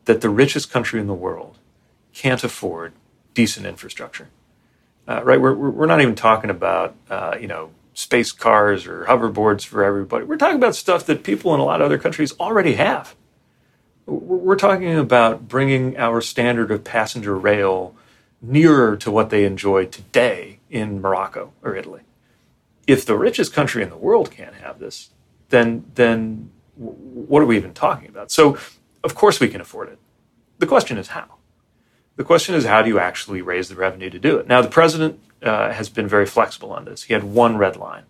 that 0.05 0.21
the 0.21 0.29
richest 0.29 0.71
country 0.71 0.99
in 0.99 1.07
the 1.07 1.13
world 1.15 1.57
can't 2.13 2.43
afford 2.43 2.93
decent 3.33 3.65
infrastructure. 3.65 4.29
Uh, 5.07 5.23
right? 5.23 5.41
We're, 5.41 5.55
we're 5.55 5.88
not 5.88 6.01
even 6.01 6.13
talking 6.13 6.51
about, 6.51 6.95
uh, 7.09 7.35
you 7.39 7.47
know, 7.47 7.71
space 7.99 8.31
cars 8.31 8.87
or 8.87 9.05
hoverboards 9.05 9.65
for 9.65 9.83
everybody. 9.83 10.25
We're 10.25 10.37
talking 10.37 10.57
about 10.57 10.75
stuff 10.75 11.05
that 11.07 11.23
people 11.23 11.53
in 11.53 11.59
a 11.59 11.65
lot 11.65 11.81
of 11.81 11.85
other 11.85 11.97
countries 11.97 12.33
already 12.39 12.73
have. 12.75 13.15
We're 14.05 14.55
talking 14.55 14.95
about 14.97 15.47
bringing 15.47 15.97
our 15.97 16.21
standard 16.21 16.71
of 16.71 16.83
passenger 16.83 17.37
rail 17.37 17.95
nearer 18.41 18.95
to 18.97 19.11
what 19.11 19.29
they 19.29 19.45
enjoy 19.45 19.85
today 19.85 20.59
in 20.69 21.01
Morocco 21.01 21.53
or 21.61 21.75
Italy 21.75 22.01
if 22.89 23.05
the 23.05 23.15
richest 23.15 23.53
country 23.53 23.83
in 23.83 23.89
the 23.89 23.97
world 23.97 24.31
can't 24.31 24.55
have 24.55 24.79
this, 24.79 25.11
then 25.49 25.85
then 25.93 26.49
what 26.75 27.41
are 27.41 27.45
we 27.45 27.55
even 27.55 27.73
talking 27.73 28.09
about? 28.09 28.31
So, 28.31 28.57
of 29.03 29.13
course, 29.13 29.39
we 29.39 29.47
can 29.47 29.61
afford 29.61 29.89
it. 29.89 29.99
The 30.57 30.65
question 30.65 30.97
is 30.97 31.09
how. 31.09 31.38
The 32.19 32.25
question 32.25 32.53
is 32.53 32.65
how 32.65 32.81
do 32.81 32.89
you 32.89 32.99
actually 32.99 33.41
raise 33.41 33.69
the 33.69 33.75
revenue 33.75 34.09
to 34.09 34.19
do 34.19 34.39
it? 34.39 34.45
Now, 34.45 34.61
the 34.61 34.67
president 34.67 35.21
uh, 35.41 35.71
has 35.71 35.88
been 35.88 36.05
very 36.05 36.25
flexible 36.25 36.73
on 36.73 36.83
this. 36.83 37.03
He 37.03 37.13
had 37.13 37.23
one 37.23 37.55
red 37.55 37.77
line, 37.77 38.03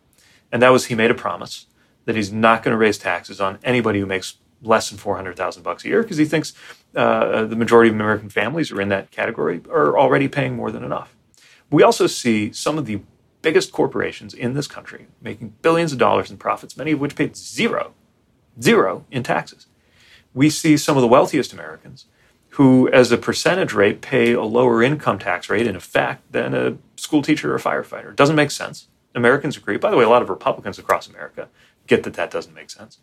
and 0.51 0.63
that 0.63 0.69
was 0.69 0.85
he 0.85 0.95
made 0.95 1.11
a 1.11 1.13
promise 1.13 1.67
that 2.05 2.15
he's 2.15 2.33
not 2.33 2.63
going 2.63 2.71
to 2.71 2.77
raise 2.77 2.97
taxes 2.97 3.39
on 3.39 3.59
anybody 3.63 3.99
who 3.99 4.07
makes 4.07 4.37
less 4.63 4.89
than 4.89 4.97
four 4.97 5.15
hundred 5.15 5.37
thousand 5.37 5.61
bucks 5.61 5.85
a 5.85 5.89
year 5.89 6.01
because 6.01 6.17
he 6.17 6.25
thinks 6.25 6.53
uh, 6.95 7.45
the 7.45 7.55
majority 7.55 7.89
of 7.89 7.93
American 7.93 8.29
families 8.29 8.71
are 8.71 8.81
in 8.81 8.89
that 8.89 9.11
category 9.11 9.61
are 9.69 9.95
already 9.95 10.27
paying 10.27 10.55
more 10.55 10.71
than 10.71 10.83
enough. 10.83 11.15
We 11.69 11.83
also 11.83 12.07
see 12.07 12.51
some 12.51 12.79
of 12.79 12.87
the 12.87 13.01
biggest 13.43 13.71
corporations 13.71 14.33
in 14.33 14.55
this 14.55 14.65
country 14.65 15.05
making 15.21 15.53
billions 15.61 15.91
of 15.91 15.99
dollars 15.99 16.31
in 16.31 16.37
profits, 16.37 16.75
many 16.75 16.93
of 16.93 16.99
which 16.99 17.15
paid 17.15 17.37
zero, 17.37 17.93
zero 18.59 19.05
in 19.11 19.21
taxes. 19.21 19.67
We 20.33 20.49
see 20.49 20.77
some 20.77 20.97
of 20.97 21.01
the 21.01 21.07
wealthiest 21.07 21.53
Americans 21.53 22.07
who, 22.59 22.89
as 22.89 23.09
a 23.09 23.17
percentage 23.17 23.71
rate, 23.71 24.01
pay 24.01 24.33
a 24.33 24.43
lower 24.43 24.83
income 24.83 25.17
tax 25.17 25.49
rate 25.49 25.65
in 25.65 25.77
effect 25.77 26.29
than 26.33 26.53
a 26.53 26.77
school 26.97 27.21
teacher 27.21 27.53
or 27.53 27.55
a 27.55 27.59
firefighter. 27.59 28.09
It 28.09 28.17
doesn't 28.17 28.35
make 28.35 28.51
sense. 28.51 28.89
Americans 29.15 29.55
agree. 29.55 29.77
By 29.77 29.89
the 29.89 29.95
way, 29.95 30.03
a 30.03 30.09
lot 30.09 30.21
of 30.21 30.29
Republicans 30.29 30.77
across 30.77 31.07
America 31.07 31.47
get 31.87 32.03
that 32.03 32.15
that 32.15 32.29
doesn't 32.29 32.53
make 32.53 32.69
sense. 32.69 32.97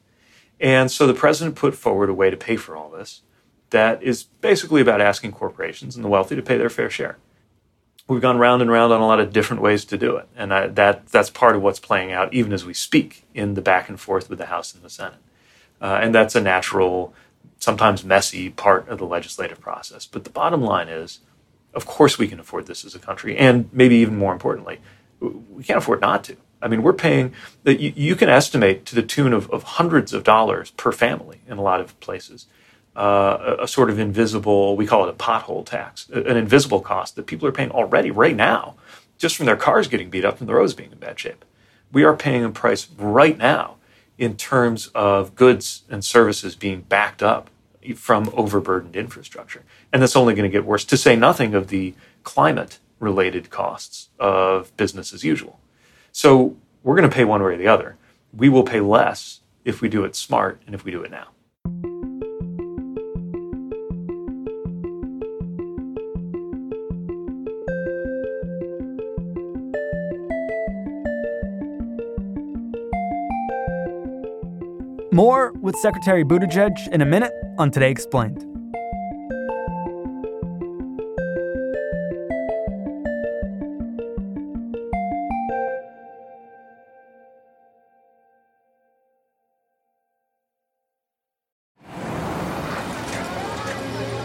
And 0.60 0.90
so 0.90 1.06
the 1.06 1.14
president 1.14 1.56
put 1.56 1.74
forward 1.74 2.10
a 2.10 2.14
way 2.14 2.28
to 2.28 2.36
pay 2.36 2.56
for 2.56 2.76
all 2.76 2.90
this 2.90 3.22
that 3.70 4.02
is 4.02 4.24
basically 4.42 4.82
about 4.82 5.00
asking 5.00 5.32
corporations 5.32 5.96
and 5.96 6.04
the 6.04 6.10
wealthy 6.10 6.36
to 6.36 6.42
pay 6.42 6.58
their 6.58 6.68
fair 6.68 6.90
share. 6.90 7.16
We've 8.08 8.20
gone 8.20 8.36
round 8.36 8.60
and 8.60 8.70
round 8.70 8.92
on 8.92 9.00
a 9.00 9.06
lot 9.06 9.20
of 9.20 9.32
different 9.32 9.62
ways 9.62 9.86
to 9.86 9.96
do 9.96 10.16
it, 10.16 10.28
and 10.36 10.52
I, 10.52 10.66
that 10.66 11.06
that's 11.06 11.30
part 11.30 11.56
of 11.56 11.62
what's 11.62 11.80
playing 11.80 12.12
out 12.12 12.34
even 12.34 12.52
as 12.52 12.66
we 12.66 12.74
speak 12.74 13.24
in 13.32 13.54
the 13.54 13.62
back 13.62 13.88
and 13.88 13.98
forth 13.98 14.28
with 14.28 14.38
the 14.38 14.46
House 14.46 14.74
and 14.74 14.84
the 14.84 14.90
Senate, 14.90 15.18
uh, 15.80 15.98
and 16.02 16.14
that's 16.14 16.36
a 16.36 16.42
natural, 16.42 17.14
sometimes 17.58 18.04
messy 18.04 18.50
part 18.50 18.88
of 18.88 18.98
the 18.98 19.06
legislative 19.06 19.60
process. 19.60 20.06
But 20.06 20.24
the 20.24 20.30
bottom 20.30 20.60
line 20.62 20.88
is, 20.88 21.20
of 21.74 21.86
course, 21.86 22.18
we 22.18 22.28
can 22.28 22.40
afford 22.40 22.66
this 22.66 22.84
as 22.84 22.94
a 22.94 22.98
country, 22.98 23.36
and 23.36 23.68
maybe 23.72 23.96
even 23.96 24.16
more 24.16 24.32
importantly, 24.32 24.80
we 25.20 25.64
can't 25.64 25.78
afford 25.78 26.00
not 26.00 26.24
to. 26.24 26.36
I 26.60 26.68
mean, 26.68 26.82
we're 26.82 26.94
paying 26.94 27.34
that 27.64 27.80
you, 27.80 27.92
you, 27.94 28.16
can 28.16 28.28
estimate 28.28 28.86
to 28.86 28.94
the 28.94 29.02
tune 29.02 29.32
of, 29.32 29.50
of, 29.50 29.62
hundreds 29.62 30.12
of 30.12 30.24
dollars 30.24 30.70
per 30.72 30.90
family 30.90 31.40
in 31.46 31.58
a 31.58 31.62
lot 31.62 31.80
of 31.80 31.98
places. 32.00 32.46
Uh, 32.96 33.56
a, 33.58 33.64
a, 33.64 33.68
sort 33.68 33.90
of 33.90 33.98
invisible, 33.98 34.74
we 34.74 34.86
call 34.86 35.06
it 35.06 35.10
a 35.10 35.12
pothole 35.12 35.66
tax, 35.66 36.08
an 36.08 36.36
invisible 36.36 36.80
cost 36.80 37.14
that 37.14 37.26
people 37.26 37.46
are 37.46 37.52
paying 37.52 37.70
already 37.70 38.10
right 38.10 38.34
now, 38.34 38.74
just 39.18 39.36
from 39.36 39.44
their 39.44 39.56
cars 39.56 39.86
getting 39.86 40.08
beat 40.08 40.24
up 40.24 40.40
and 40.40 40.48
the 40.48 40.54
roads 40.54 40.72
being 40.72 40.90
in 40.90 40.98
bad 40.98 41.18
shape. 41.20 41.44
We 41.92 42.04
are 42.04 42.16
paying 42.16 42.42
a 42.42 42.50
price 42.50 42.88
right 42.96 43.36
now 43.36 43.76
in 44.18 44.36
terms 44.36 44.88
of 44.94 45.34
goods 45.34 45.82
and 45.90 46.04
services 46.04 46.56
being 46.56 46.80
backed 46.80 47.22
up 47.22 47.50
from 47.94 48.30
overburdened 48.34 48.96
infrastructure. 48.96 49.62
And 49.92 50.02
that's 50.02 50.16
only 50.16 50.34
going 50.34 50.50
to 50.50 50.52
get 50.52 50.64
worse, 50.64 50.84
to 50.86 50.96
say 50.96 51.16
nothing 51.16 51.54
of 51.54 51.68
the 51.68 51.94
climate 52.24 52.78
related 52.98 53.50
costs 53.50 54.08
of 54.18 54.76
business 54.76 55.12
as 55.12 55.22
usual. 55.22 55.60
So 56.12 56.56
we're 56.82 56.96
going 56.96 57.08
to 57.08 57.14
pay 57.14 57.24
one 57.24 57.42
way 57.42 57.54
or 57.54 57.56
the 57.56 57.68
other. 57.68 57.96
We 58.32 58.48
will 58.48 58.64
pay 58.64 58.80
less 58.80 59.40
if 59.64 59.80
we 59.80 59.88
do 59.88 60.04
it 60.04 60.16
smart 60.16 60.60
and 60.66 60.74
if 60.74 60.84
we 60.84 60.90
do 60.90 61.02
it 61.02 61.10
now. 61.10 61.28
More 75.16 75.54
with 75.62 75.74
Secretary 75.76 76.24
Buttigieg 76.24 76.92
in 76.92 77.00
a 77.00 77.06
minute 77.06 77.32
on 77.56 77.70
Today 77.70 77.90
Explained. 77.90 78.44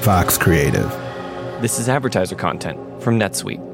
Vox 0.02 0.38
Creative. 0.38 0.92
This 1.62 1.80
is 1.80 1.88
advertiser 1.88 2.36
content 2.36 3.02
from 3.02 3.18
NetSuite. 3.18 3.71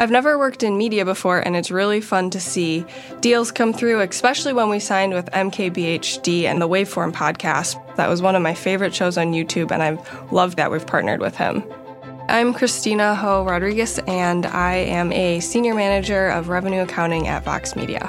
I've 0.00 0.10
never 0.10 0.38
worked 0.38 0.62
in 0.62 0.78
media 0.78 1.04
before, 1.04 1.40
and 1.40 1.54
it's 1.54 1.70
really 1.70 2.00
fun 2.00 2.30
to 2.30 2.40
see 2.40 2.86
deals 3.20 3.52
come 3.52 3.74
through, 3.74 4.00
especially 4.00 4.54
when 4.54 4.70
we 4.70 4.78
signed 4.78 5.12
with 5.12 5.26
MKBHD 5.26 6.44
and 6.44 6.58
the 6.58 6.66
Waveform 6.66 7.12
podcast. 7.12 7.76
That 7.96 8.08
was 8.08 8.22
one 8.22 8.34
of 8.34 8.40
my 8.40 8.54
favorite 8.54 8.94
shows 8.94 9.18
on 9.18 9.32
YouTube, 9.32 9.70
and 9.70 9.82
I've 9.82 10.32
loved 10.32 10.56
that 10.56 10.70
we've 10.70 10.86
partnered 10.86 11.20
with 11.20 11.36
him. 11.36 11.62
I'm 12.30 12.54
Christina 12.54 13.14
Ho 13.14 13.44
Rodriguez, 13.44 13.98
and 14.06 14.46
I 14.46 14.76
am 14.76 15.12
a 15.12 15.38
senior 15.40 15.74
manager 15.74 16.28
of 16.28 16.48
revenue 16.48 16.80
accounting 16.80 17.28
at 17.28 17.44
Vox 17.44 17.76
Media. 17.76 18.06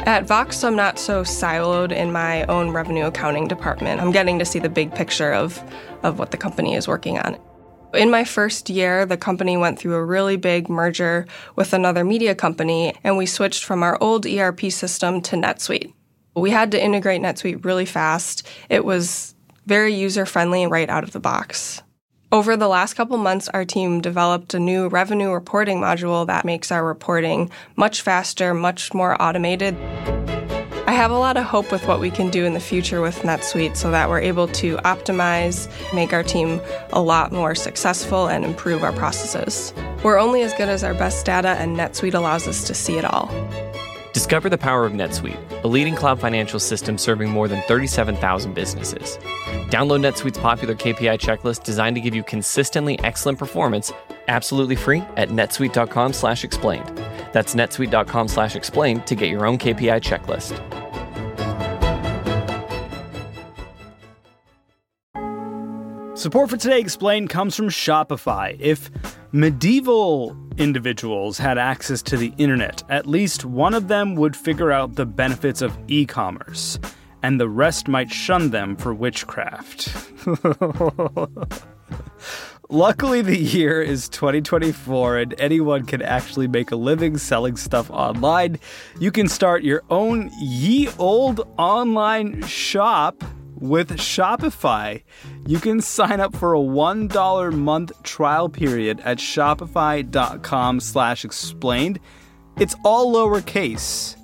At 0.00 0.26
Vox, 0.26 0.62
I'm 0.62 0.76
not 0.76 0.98
so 0.98 1.22
siloed 1.22 1.90
in 1.90 2.12
my 2.12 2.44
own 2.48 2.68
revenue 2.68 3.06
accounting 3.06 3.48
department. 3.48 4.02
I'm 4.02 4.12
getting 4.12 4.38
to 4.40 4.44
see 4.44 4.58
the 4.58 4.68
big 4.68 4.94
picture 4.94 5.32
of, 5.32 5.58
of 6.02 6.18
what 6.18 6.32
the 6.32 6.36
company 6.36 6.74
is 6.74 6.86
working 6.86 7.18
on. 7.18 7.38
In 7.92 8.10
my 8.10 8.22
first 8.22 8.70
year, 8.70 9.04
the 9.04 9.16
company 9.16 9.56
went 9.56 9.78
through 9.78 9.94
a 9.94 10.04
really 10.04 10.36
big 10.36 10.68
merger 10.68 11.26
with 11.56 11.72
another 11.72 12.04
media 12.04 12.36
company, 12.36 12.94
and 13.02 13.16
we 13.16 13.26
switched 13.26 13.64
from 13.64 13.82
our 13.82 13.98
old 14.00 14.26
ERP 14.26 14.70
system 14.70 15.20
to 15.22 15.36
NetSuite. 15.36 15.92
We 16.36 16.50
had 16.50 16.70
to 16.70 16.82
integrate 16.82 17.20
NetSuite 17.20 17.64
really 17.64 17.86
fast. 17.86 18.46
It 18.68 18.84
was 18.84 19.34
very 19.66 19.92
user 19.92 20.24
friendly 20.24 20.66
right 20.66 20.88
out 20.88 21.02
of 21.02 21.10
the 21.10 21.20
box. 21.20 21.82
Over 22.30 22.56
the 22.56 22.68
last 22.68 22.94
couple 22.94 23.18
months, 23.18 23.48
our 23.48 23.64
team 23.64 24.00
developed 24.00 24.54
a 24.54 24.60
new 24.60 24.86
revenue 24.86 25.32
reporting 25.32 25.80
module 25.80 26.24
that 26.28 26.44
makes 26.44 26.70
our 26.70 26.84
reporting 26.84 27.50
much 27.74 28.02
faster, 28.02 28.54
much 28.54 28.94
more 28.94 29.20
automated. 29.20 29.76
Have 31.00 31.12
a 31.12 31.18
lot 31.18 31.38
of 31.38 31.44
hope 31.44 31.72
with 31.72 31.88
what 31.88 31.98
we 31.98 32.10
can 32.10 32.28
do 32.28 32.44
in 32.44 32.52
the 32.52 32.60
future 32.60 33.00
with 33.00 33.20
NetSuite 33.20 33.74
so 33.74 33.90
that 33.90 34.10
we're 34.10 34.20
able 34.20 34.46
to 34.48 34.76
optimize, 34.84 35.66
make 35.94 36.12
our 36.12 36.22
team 36.22 36.60
a 36.92 37.00
lot 37.00 37.32
more 37.32 37.54
successful, 37.54 38.28
and 38.28 38.44
improve 38.44 38.84
our 38.84 38.92
processes. 38.92 39.72
We're 40.04 40.18
only 40.18 40.42
as 40.42 40.52
good 40.52 40.68
as 40.68 40.84
our 40.84 40.92
best 40.92 41.24
data, 41.24 41.56
and 41.58 41.74
NetSuite 41.74 42.12
allows 42.12 42.46
us 42.46 42.64
to 42.64 42.74
see 42.74 42.98
it 42.98 43.06
all. 43.06 43.30
Discover 44.12 44.50
the 44.50 44.58
power 44.58 44.84
of 44.84 44.92
NetSuite, 44.92 45.64
a 45.64 45.68
leading 45.68 45.94
cloud 45.94 46.20
financial 46.20 46.60
system 46.60 46.98
serving 46.98 47.30
more 47.30 47.48
than 47.48 47.62
37,000 47.62 48.52
businesses. 48.52 49.16
Download 49.70 50.06
NetSuite's 50.06 50.36
popular 50.36 50.74
KPI 50.74 51.18
checklist 51.18 51.62
designed 51.64 51.96
to 51.96 52.02
give 52.02 52.14
you 52.14 52.22
consistently 52.22 52.98
excellent 53.02 53.38
performance 53.38 53.90
absolutely 54.28 54.76
free 54.76 55.02
at 55.16 55.30
netsuite.com/explained. 55.30 56.88
That's 57.32 57.54
netsuite.com/explained 57.54 59.06
to 59.06 59.14
get 59.14 59.28
your 59.30 59.46
own 59.46 59.58
KPI 59.58 59.98
checklist. 60.00 60.79
Support 66.20 66.50
for 66.50 66.58
Today 66.58 66.80
Explained 66.80 67.30
comes 67.30 67.56
from 67.56 67.70
Shopify. 67.70 68.54
If 68.60 68.90
medieval 69.32 70.36
individuals 70.58 71.38
had 71.38 71.56
access 71.56 72.02
to 72.02 72.18
the 72.18 72.34
internet, 72.36 72.82
at 72.90 73.06
least 73.06 73.46
one 73.46 73.72
of 73.72 73.88
them 73.88 74.16
would 74.16 74.36
figure 74.36 74.70
out 74.70 74.96
the 74.96 75.06
benefits 75.06 75.62
of 75.62 75.74
e 75.88 76.04
commerce, 76.04 76.78
and 77.22 77.40
the 77.40 77.48
rest 77.48 77.88
might 77.88 78.12
shun 78.12 78.50
them 78.50 78.76
for 78.76 78.92
witchcraft. 78.92 79.94
Luckily, 82.68 83.22
the 83.22 83.38
year 83.38 83.80
is 83.80 84.06
2024 84.10 85.16
and 85.16 85.34
anyone 85.40 85.86
can 85.86 86.02
actually 86.02 86.48
make 86.48 86.70
a 86.70 86.76
living 86.76 87.16
selling 87.16 87.56
stuff 87.56 87.90
online. 87.90 88.58
You 88.98 89.10
can 89.10 89.26
start 89.26 89.62
your 89.62 89.84
own 89.88 90.30
ye 90.38 90.90
old 90.98 91.48
online 91.56 92.42
shop 92.42 93.24
with 93.60 93.90
Shopify. 93.98 95.02
You 95.46 95.58
can 95.60 95.80
sign 95.80 96.20
up 96.20 96.34
for 96.34 96.54
a 96.54 96.58
$1 96.58 97.52
month 97.54 98.02
trial 98.02 98.48
period 98.48 99.00
at 99.00 99.18
shopify.com 99.18 100.80
slash 100.80 101.24
explained. 101.24 102.00
It's 102.58 102.74
all 102.84 103.14
lowercase. 103.14 104.16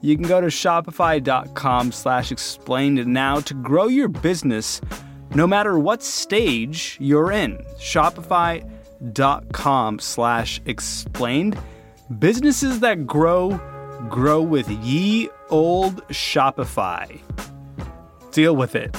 You 0.00 0.16
can 0.16 0.26
go 0.28 0.40
to 0.40 0.48
shopify.com 0.48 1.92
slash 1.92 2.30
explained 2.30 3.06
now 3.06 3.40
to 3.40 3.54
grow 3.54 3.86
your 3.88 4.08
business 4.08 4.80
no 5.34 5.46
matter 5.46 5.78
what 5.78 6.02
stage 6.02 6.96
you're 7.00 7.32
in. 7.32 7.56
Shopify.com 7.78 8.68
slash 9.98 10.60
explained. 10.66 11.58
Businesses 12.18 12.80
that 12.80 13.06
grow, 13.06 13.58
grow 14.10 14.42
with 14.42 14.68
ye 14.68 15.30
old 15.50 16.06
Shopify. 16.08 17.20
Deal 18.34 18.56
with 18.56 18.74
it. 18.74 18.96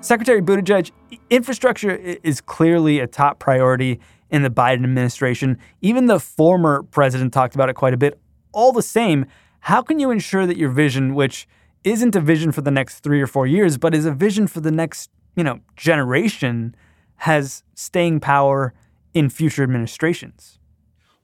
Secretary 0.00 0.40
Buttigieg, 0.40 0.92
infrastructure 1.30 1.90
is 1.90 2.40
clearly 2.40 3.00
a 3.00 3.08
top 3.08 3.40
priority 3.40 3.98
in 4.30 4.44
the 4.44 4.50
Biden 4.50 4.84
administration. 4.84 5.58
Even 5.82 6.06
the 6.06 6.20
former 6.20 6.84
president 6.84 7.32
talked 7.32 7.56
about 7.56 7.68
it 7.68 7.74
quite 7.74 7.92
a 7.92 7.96
bit. 7.96 8.20
All 8.52 8.70
the 8.70 8.82
same, 8.82 9.26
how 9.58 9.82
can 9.82 9.98
you 9.98 10.12
ensure 10.12 10.46
that 10.46 10.56
your 10.56 10.70
vision, 10.70 11.16
which 11.16 11.48
isn't 11.84 12.16
a 12.16 12.20
vision 12.20 12.52
for 12.52 12.60
the 12.60 12.70
next 12.70 13.00
three 13.00 13.20
or 13.20 13.26
four 13.26 13.46
years, 13.46 13.78
but 13.78 13.94
is 13.94 14.04
a 14.04 14.12
vision 14.12 14.46
for 14.46 14.60
the 14.60 14.70
next, 14.70 15.10
you 15.36 15.44
know, 15.44 15.60
generation 15.76 16.74
has 17.16 17.62
staying 17.74 18.20
power 18.20 18.74
in 19.14 19.28
future 19.28 19.62
administrations. 19.62 20.58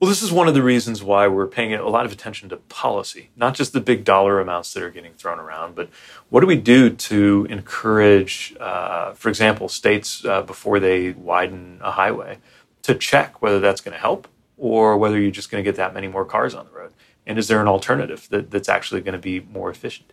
Well, 0.01 0.09
this 0.09 0.23
is 0.23 0.33
one 0.33 0.49
of 0.49 0.55
the 0.55 0.63
reasons 0.63 1.03
why 1.03 1.29
we're 1.29 1.47
paying 1.47 1.73
a 1.73 1.89
lot 1.89 2.05
of 2.05 2.13
attention 2.13 2.49
to 2.51 2.57
policy, 2.57 3.31
not 3.37 3.55
just 3.55 3.73
the 3.73 3.81
big 3.81 4.05
dollar 4.05 4.41
amounts 4.41 4.75
that 4.75 4.83
are 4.83 4.91
getting 4.91 5.15
thrown 5.15 5.39
around, 5.39 5.75
but 5.75 5.89
what 6.29 6.41
do 6.41 6.47
we 6.47 6.57
do 6.57 6.91
to 6.91 7.47
encourage, 7.49 8.55
uh, 8.61 9.13
for 9.13 9.29
example, 9.29 9.69
states 9.69 10.25
uh, 10.25 10.43
before 10.43 10.81
they 10.81 11.13
widen 11.13 11.79
a 11.81 11.93
highway 11.93 12.39
to 12.83 12.95
check 12.95 13.41
whether 13.41 13.61
that's 13.61 13.81
going 13.81 13.95
to 13.95 13.99
help 13.99 14.29
or 14.59 14.99
whether 14.99 15.19
you're 15.19 15.31
just 15.31 15.51
going 15.51 15.63
to 15.63 15.67
get 15.67 15.77
that 15.77 15.95
many 15.95 16.09
more 16.09 16.25
cars 16.25 16.55
on 16.55 16.67
the 16.67 16.73
road? 16.73 16.93
And 17.27 17.39
is 17.39 17.49
there 17.49 17.61
an 17.61 17.69
alternative 17.69 18.27
that, 18.31 18.51
that's 18.51 18.69
actually 18.69 19.01
going 19.01 19.15
to 19.15 19.19
be 19.19 19.41
more 19.41 19.71
efficient? 19.71 20.13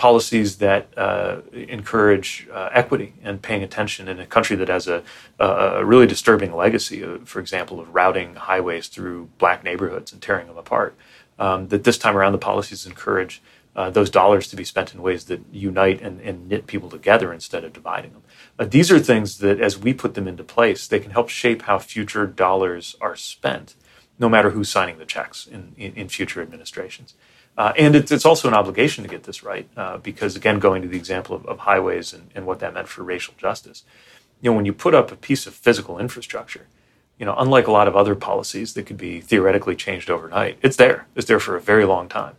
Policies 0.00 0.56
that 0.56 0.88
uh, 0.96 1.42
encourage 1.52 2.48
uh, 2.50 2.70
equity 2.72 3.12
and 3.22 3.42
paying 3.42 3.62
attention 3.62 4.08
in 4.08 4.18
a 4.18 4.24
country 4.24 4.56
that 4.56 4.68
has 4.68 4.88
a, 4.88 5.02
a 5.38 5.84
really 5.84 6.06
disturbing 6.06 6.56
legacy, 6.56 7.02
of, 7.02 7.28
for 7.28 7.38
example, 7.38 7.78
of 7.78 7.94
routing 7.94 8.34
highways 8.34 8.88
through 8.88 9.28
black 9.36 9.62
neighborhoods 9.62 10.10
and 10.10 10.22
tearing 10.22 10.46
them 10.46 10.56
apart. 10.56 10.96
Um, 11.38 11.68
that 11.68 11.84
this 11.84 11.98
time 11.98 12.16
around, 12.16 12.32
the 12.32 12.38
policies 12.38 12.86
encourage 12.86 13.42
uh, 13.76 13.90
those 13.90 14.08
dollars 14.08 14.48
to 14.48 14.56
be 14.56 14.64
spent 14.64 14.94
in 14.94 15.02
ways 15.02 15.26
that 15.26 15.40
unite 15.52 16.00
and, 16.00 16.18
and 16.22 16.48
knit 16.48 16.66
people 16.66 16.88
together 16.88 17.30
instead 17.30 17.62
of 17.62 17.74
dividing 17.74 18.12
them. 18.14 18.22
Uh, 18.58 18.64
these 18.64 18.90
are 18.90 18.98
things 18.98 19.36
that, 19.38 19.60
as 19.60 19.76
we 19.76 19.92
put 19.92 20.14
them 20.14 20.26
into 20.26 20.42
place, 20.42 20.88
they 20.88 20.98
can 20.98 21.10
help 21.10 21.28
shape 21.28 21.62
how 21.62 21.78
future 21.78 22.26
dollars 22.26 22.96
are 23.02 23.16
spent, 23.16 23.74
no 24.18 24.30
matter 24.30 24.50
who's 24.50 24.70
signing 24.70 24.96
the 24.96 25.04
checks 25.04 25.46
in, 25.46 25.74
in, 25.76 25.92
in 25.92 26.08
future 26.08 26.40
administrations. 26.40 27.14
Uh, 27.56 27.72
and 27.76 27.94
it, 27.94 28.10
it's 28.10 28.24
also 28.24 28.48
an 28.48 28.54
obligation 28.54 29.04
to 29.04 29.10
get 29.10 29.24
this 29.24 29.42
right, 29.42 29.68
uh, 29.76 29.98
because 29.98 30.36
again, 30.36 30.58
going 30.58 30.82
to 30.82 30.88
the 30.88 30.96
example 30.96 31.34
of, 31.36 31.44
of 31.46 31.58
highways 31.58 32.12
and, 32.12 32.30
and, 32.34 32.46
what 32.46 32.58
that 32.60 32.72
meant 32.72 32.88
for 32.88 33.02
racial 33.02 33.34
justice, 33.36 33.84
you 34.40 34.50
know, 34.50 34.56
when 34.56 34.64
you 34.64 34.72
put 34.72 34.94
up 34.94 35.12
a 35.12 35.16
piece 35.16 35.46
of 35.46 35.54
physical 35.54 35.98
infrastructure, 35.98 36.66
you 37.18 37.26
know, 37.26 37.34
unlike 37.36 37.66
a 37.66 37.72
lot 37.72 37.86
of 37.86 37.94
other 37.94 38.14
policies 38.14 38.72
that 38.74 38.86
could 38.86 38.96
be 38.96 39.20
theoretically 39.20 39.76
changed 39.76 40.08
overnight, 40.08 40.58
it's 40.62 40.76
there. 40.76 41.06
It's 41.14 41.26
there 41.26 41.40
for 41.40 41.54
a 41.56 41.60
very 41.60 41.84
long 41.84 42.08
time, 42.08 42.36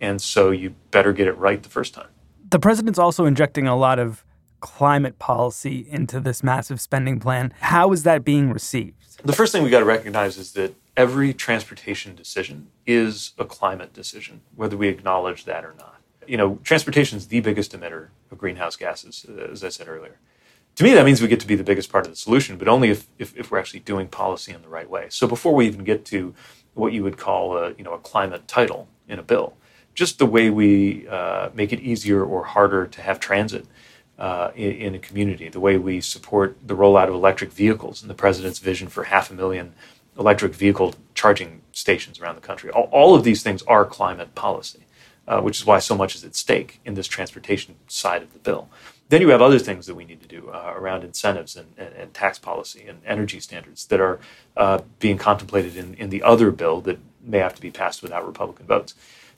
and 0.00 0.20
so 0.20 0.50
you 0.50 0.74
better 0.90 1.12
get 1.12 1.28
it 1.28 1.38
right 1.38 1.62
the 1.62 1.68
first 1.68 1.94
time. 1.94 2.08
The 2.50 2.58
president's 2.58 2.98
also 2.98 3.26
injecting 3.26 3.68
a 3.68 3.76
lot 3.76 3.98
of 3.98 4.24
climate 4.60 5.18
policy 5.18 5.86
into 5.88 6.18
this 6.20 6.42
massive 6.42 6.80
spending 6.80 7.20
plan. 7.20 7.52
How 7.60 7.92
is 7.92 8.02
that 8.04 8.24
being 8.24 8.50
received? 8.50 8.96
The 9.22 9.34
first 9.34 9.52
thing 9.52 9.62
we 9.62 9.70
got 9.70 9.80
to 9.80 9.84
recognize 9.84 10.38
is 10.38 10.52
that 10.52 10.74
every 10.96 11.34
transportation 11.34 12.14
decision 12.14 12.68
is 12.86 13.32
a 13.38 13.44
climate 13.44 13.92
decision, 13.92 14.40
whether 14.54 14.76
we 14.76 14.88
acknowledge 14.88 15.44
that 15.44 15.64
or 15.64 15.74
not. 15.78 16.00
You 16.26 16.36
know, 16.36 16.58
transportation 16.62 17.18
is 17.18 17.26
the 17.26 17.40
biggest 17.40 17.72
emitter 17.72 18.08
of 18.30 18.38
greenhouse 18.38 18.76
gases, 18.76 19.26
as 19.50 19.62
I 19.62 19.68
said 19.68 19.88
earlier. 19.88 20.18
To 20.76 20.84
me, 20.84 20.92
that 20.94 21.04
means 21.04 21.22
we 21.22 21.28
get 21.28 21.40
to 21.40 21.46
be 21.46 21.54
the 21.54 21.64
biggest 21.64 21.90
part 21.90 22.06
of 22.06 22.12
the 22.12 22.16
solution, 22.16 22.58
but 22.58 22.66
only 22.66 22.90
if, 22.90 23.06
if, 23.18 23.36
if 23.36 23.50
we're 23.50 23.58
actually 23.58 23.80
doing 23.80 24.08
policy 24.08 24.52
in 24.52 24.62
the 24.62 24.68
right 24.68 24.88
way. 24.88 25.06
So 25.08 25.28
before 25.28 25.54
we 25.54 25.66
even 25.66 25.84
get 25.84 26.04
to 26.06 26.34
what 26.74 26.92
you 26.92 27.04
would 27.04 27.16
call 27.16 27.56
a, 27.56 27.74
you 27.74 27.84
know, 27.84 27.92
a 27.92 27.98
climate 27.98 28.48
title 28.48 28.88
in 29.08 29.18
a 29.18 29.22
bill, 29.22 29.54
just 29.94 30.18
the 30.18 30.26
way 30.26 30.50
we 30.50 31.06
uh, 31.06 31.50
make 31.54 31.72
it 31.72 31.80
easier 31.80 32.24
or 32.24 32.44
harder 32.44 32.86
to 32.86 33.02
have 33.02 33.20
transit 33.20 33.66
uh, 34.18 34.50
in, 34.56 34.72
in, 34.72 34.94
a 34.94 34.98
community, 34.98 35.48
the 35.48 35.60
way 35.60 35.76
we 35.76 36.00
support 36.00 36.56
the 36.64 36.74
rollout 36.74 37.08
of 37.08 37.14
electric 37.14 37.52
vehicles 37.52 38.00
and 38.02 38.10
the 38.10 38.14
president's 38.14 38.58
vision 38.58 38.88
for 38.88 39.04
half 39.04 39.30
a 39.30 39.34
million 39.34 39.74
electric 40.18 40.54
vehicle 40.54 40.94
charging 41.14 41.62
stations 41.72 42.20
around 42.20 42.36
the 42.36 42.40
country. 42.40 42.70
All, 42.70 42.88
all 42.92 43.14
of 43.14 43.24
these 43.24 43.42
things 43.42 43.62
are 43.62 43.84
climate 43.84 44.34
policy, 44.34 44.86
uh, 45.26 45.40
which 45.40 45.58
is 45.58 45.66
why 45.66 45.78
so 45.78 45.96
much 45.96 46.14
is 46.14 46.24
at 46.24 46.34
stake 46.34 46.80
in 46.84 46.94
this 46.94 47.08
transportation 47.08 47.76
side 47.88 48.22
of 48.22 48.32
the 48.32 48.38
bill. 48.38 48.68
Then 49.08 49.20
you 49.20 49.28
have 49.30 49.42
other 49.42 49.58
things 49.58 49.86
that 49.86 49.94
we 49.94 50.04
need 50.04 50.22
to 50.22 50.28
do 50.28 50.48
uh, 50.48 50.72
around 50.74 51.04
incentives 51.04 51.56
and, 51.56 51.74
and, 51.76 51.94
and, 51.94 52.14
tax 52.14 52.38
policy 52.38 52.86
and 52.88 53.00
energy 53.04 53.38
standards 53.38 53.86
that 53.86 54.00
are 54.00 54.18
uh, 54.56 54.80
being 54.98 55.18
contemplated 55.18 55.76
in, 55.76 55.94
in 55.94 56.08
the 56.08 56.22
other 56.22 56.50
bill 56.50 56.80
that 56.82 56.98
may 57.22 57.38
have 57.38 57.54
to 57.54 57.60
be 57.60 57.70
passed 57.70 58.02
without 58.02 58.26
Republican 58.26 58.66
votes. 58.66 58.94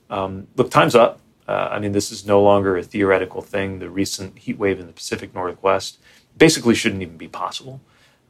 Um, 0.09 0.47
look, 0.56 0.71
time's 0.71 0.95
up. 0.95 1.21
Uh, 1.49 1.68
I 1.71 1.78
mean, 1.78 1.92
this 1.92 2.11
is 2.11 2.26
no 2.26 2.42
longer 2.42 2.76
a 2.76 2.83
theoretical 2.83 3.42
thing. 3.42 3.78
The 3.78 3.90
recent 3.90 4.38
heat 4.38 4.59
wave 4.59 4.80
in 4.80 4.87
the 4.87 4.92
Pacific 4.92 5.35
Northwest 5.35 5.99
basically 6.37 6.75
shouldn't 6.75 7.02
even 7.02 7.16
be 7.16 7.28
possible. 7.28 7.80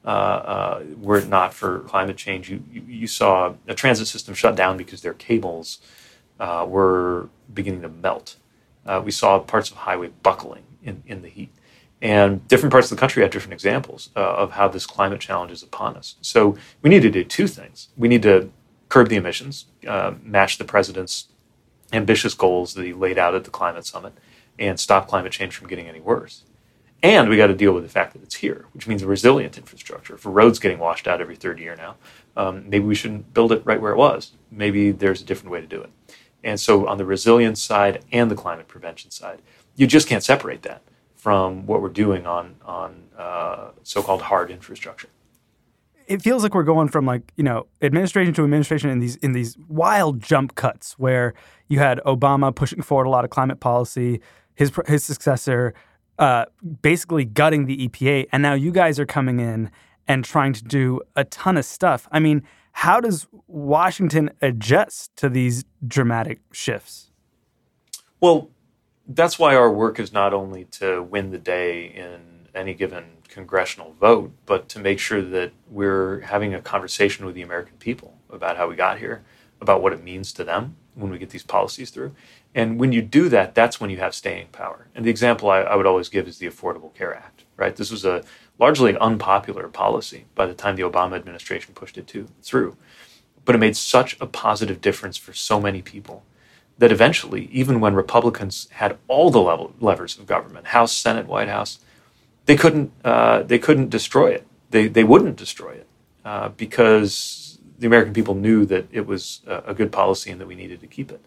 Uh, 0.07 0.09
uh, 0.09 0.85
were 1.01 1.19
it 1.19 1.29
not 1.29 1.53
for 1.53 1.81
climate 1.81 2.17
change, 2.17 2.49
you, 2.49 2.63
you, 2.71 3.09
saw 3.09 3.53
a 3.67 3.75
transit 3.75 4.07
system 4.07 4.35
shut 4.35 4.55
down 4.55 4.77
because 4.77 5.03
their 5.03 5.15
cables 5.15 5.81
uh, 6.39 6.65
were 6.69 7.29
beginning 7.53 7.83
to 7.83 7.89
melt. 7.89 8.37
Uh, 8.87 9.03
we 9.05 9.11
saw 9.11 9.41
parts 9.41 9.69
of 9.69 9.79
highway 9.79 10.09
buckling 10.23 10.63
in, 10.85 11.03
in 11.09 11.23
the 11.23 11.29
heat. 11.29 11.51
And 12.01 12.47
different 12.47 12.71
parts 12.71 12.91
of 12.91 12.97
the 12.97 13.01
country 13.01 13.23
have 13.23 13.33
different 13.33 13.55
examples 13.55 14.11
uh, 14.15 14.21
of 14.21 14.53
how 14.53 14.69
this 14.69 14.87
climate 14.87 15.21
challenge 15.21 15.51
is 15.51 15.65
upon 15.65 15.97
us. 15.97 16.15
So 16.21 16.57
we 16.83 16.91
need 16.91 17.03
to 17.03 17.11
do 17.11 17.25
two 17.25 17.49
things. 17.49 17.89
We 17.97 18.07
need 18.07 18.23
to 18.23 18.53
curb 18.89 19.09
the 19.09 19.17
emissions, 19.17 19.67
uh, 19.89 20.15
match 20.23 20.59
the 20.59 20.65
president's 20.65 21.29
ambitious 21.93 22.35
goals 22.35 22.75
that 22.75 22.85
he 22.85 22.93
laid 22.93 23.19
out 23.19 23.35
at 23.35 23.43
the 23.43 23.51
climate 23.51 23.87
summit, 23.87 24.13
and 24.57 24.79
stop 24.79 25.09
climate 25.09 25.33
change 25.33 25.57
from 25.57 25.67
getting 25.67 25.89
any 25.89 26.01
worse. 26.01 26.45
And 27.07 27.29
we 27.29 27.37
got 27.37 27.47
to 27.47 27.55
deal 27.55 27.73
with 27.73 27.85
the 27.85 27.89
fact 27.89 28.15
that 28.15 28.23
it's 28.25 28.35
here, 28.35 28.67
which 28.73 28.89
means 28.89 29.05
resilient 29.05 29.57
infrastructure. 29.57 30.17
If 30.17 30.27
a 30.27 30.29
road's 30.29 30.59
getting 30.59 30.81
washed 30.81 31.07
out 31.07 31.21
every 31.21 31.37
third 31.37 31.61
year 31.61 31.77
now, 31.77 31.95
um, 32.37 32.69
maybe 32.69 32.85
we 32.85 32.97
shouldn't 32.97 33.33
build 33.33 33.53
it 33.53 33.63
right 33.65 33.81
where 33.81 33.93
it 33.93 33.97
was. 33.97 34.33
Maybe 34.51 34.91
there's 34.91 35.23
a 35.23 35.25
different 35.25 35.53
way 35.53 35.61
to 35.61 35.69
do 35.69 35.81
it. 35.81 35.91
And 36.43 36.59
so, 36.59 36.89
on 36.89 36.99
the 36.99 37.05
resilience 37.05 37.63
side 37.63 38.05
and 38.11 38.29
the 38.29 38.35
climate 38.35 38.67
prevention 38.67 39.13
side, 39.13 39.41
you 39.77 39.87
just 39.87 40.09
can't 40.09 40.25
separate 40.25 40.63
that 40.63 40.83
from 41.15 41.65
what 41.67 41.81
we're 41.81 41.91
doing 41.91 42.27
on 42.27 42.57
on 42.65 43.05
uh, 43.17 43.69
so-called 43.85 44.23
hard 44.23 44.51
infrastructure. 44.51 45.09
It 46.09 46.23
feels 46.23 46.43
like 46.43 46.55
we're 46.55 46.65
going 46.65 46.89
from 46.89 47.07
like 47.07 47.33
you 47.37 47.45
know 47.45 47.69
administration 47.83 48.35
to 48.35 48.43
administration 48.43 48.91
in 48.91 48.99
these 48.99 49.15
in 49.17 49.31
these 49.31 49.57
wild 49.69 50.21
jump 50.21 50.57
cuts 50.57 50.99
where 50.99 51.35
you 51.69 51.79
had 51.79 52.01
Obama 52.05 52.53
pushing 52.53 52.83
forward 52.83 53.07
a 53.07 53.11
lot 53.11 53.25
of 53.25 53.31
climate 53.31 53.61
policy, 53.61 54.21
his 54.57 54.73
his 54.89 55.05
successor 55.05 55.73
uh, 56.19 56.47
basically 56.83 57.25
gutting 57.25 57.67
the 57.67 57.89
EPA, 57.89 58.27
and 58.33 58.43
now 58.43 58.55
you 58.55 58.71
guys 58.71 58.99
are 58.99 59.07
coming 59.07 59.41
in 59.41 59.71
and 60.09 60.25
trying 60.25 60.53
to 60.53 60.65
do 60.65 61.01
a 61.15 61.25
ton 61.25 61.57
of 61.57 61.65
stuff. 61.65 62.09
I 62.13 62.21
mean, 62.21 62.43
how 62.73 63.01
does 63.01 63.27
Washington 63.47 64.31
adjust 64.43 65.17
to 65.17 65.29
these 65.29 65.65
dramatic 65.87 66.41
shifts? 66.53 67.11
Well, 68.21 68.51
that's 69.09 69.39
why 69.39 69.55
our 69.55 69.71
work 69.71 69.99
is 69.99 70.13
not 70.13 70.35
only 70.35 70.65
to 70.65 71.03
win 71.03 71.31
the 71.31 71.39
day 71.39 71.87
in 71.87 72.49
any 72.55 72.75
given 72.75 73.05
congressional 73.29 73.95
vote, 74.01 74.33
but 74.47 74.69
to 74.71 74.79
make 74.79 74.99
sure 74.99 75.23
that 75.23 75.53
we're 75.71 76.21
having 76.21 76.55
a 76.55 76.61
conversation 76.61 77.27
with 77.27 77.35
the 77.35 77.43
American 77.43 77.77
people 77.79 78.19
about 78.31 78.57
how 78.57 78.69
we 78.69 78.75
got 78.75 78.99
here, 78.99 79.23
about 79.61 79.83
what 79.83 79.93
it 79.93 80.03
means 80.03 80.33
to 80.33 80.45
them 80.45 80.77
when 80.95 81.11
we 81.11 81.19
get 81.19 81.31
these 81.31 81.43
policies 81.43 81.91
through, 81.91 82.15
and 82.57 82.81
when 82.81 82.91
you 82.91 83.03
do 83.03 83.29
that, 83.29 83.55
that's 83.55 83.81
when 83.81 83.91
you 83.91 83.99
have 83.99 84.15
staying 84.15 84.47
power. 84.47 84.89
And 84.95 85.05
the 85.05 85.11
example 85.11 85.51
I, 85.51 85.59
I, 85.59 85.77
would 85.77 85.85
always 85.85 86.09
give 86.09 86.27
is 86.27 86.39
the 86.39 86.47
Affordable 86.47 86.93
Care 86.95 87.15
Act, 87.15 87.45
right? 87.59 87.77
This 87.77 87.91
was 87.91 88.07
a 88.07 88.25
largely 88.59 88.97
unpopular 88.97 89.69
policy 89.69 90.25
by 90.35 90.47
the 90.47 90.55
time 90.55 90.75
the 90.75 90.83
Obama 90.83 91.17
administration 91.17 91.75
pushed 91.75 91.99
it 91.99 92.07
to, 92.09 92.27
through. 92.43 92.75
But 93.45 93.55
it 93.55 93.59
made 93.59 93.77
such 93.77 94.17
a 94.23 94.27
positive 94.27 94.81
difference 94.81 95.19
for 95.19 95.35
so 95.35 95.61
many 95.61 95.83
people 95.83 96.25
that 96.79 96.91
eventually, 96.91 97.51
even 97.53 97.79
when 97.79 97.95
Republicans 97.95 98.69
had 98.73 98.97
all 99.07 99.31
the 99.31 99.41
level, 99.41 99.75
levers 99.79 100.19
of 100.19 100.27
government, 100.27 100.69
House, 100.69 100.95
Senate, 100.95 101.27
White 101.27 101.49
House, 101.49 101.81
they 102.47 102.57
couldn't, 102.57 102.91
uh, 103.05 103.43
they 103.43 103.59
couldn't 103.59 103.91
destroy 103.91 104.31
it. 104.31 104.47
They, 104.71 104.89
they 104.89 105.05
wouldn't 105.05 105.37
destroy 105.37 105.73
it 105.73 105.87
uh, 106.25 106.49
because 106.49 107.59
the 107.79 107.87
American 107.87 108.15
people 108.15 108.35
knew 108.35 108.65
that 108.65 108.87
it 108.91 109.07
was 109.07 109.43
a, 109.47 109.59
a 109.67 109.75
good 109.75 109.93
policy 109.93 110.31
and 110.31 110.41
that 110.41 110.47
we 110.47 110.55
needed 110.55 110.81
to 110.81 110.87
keep 110.87 111.13
it. 111.13 111.21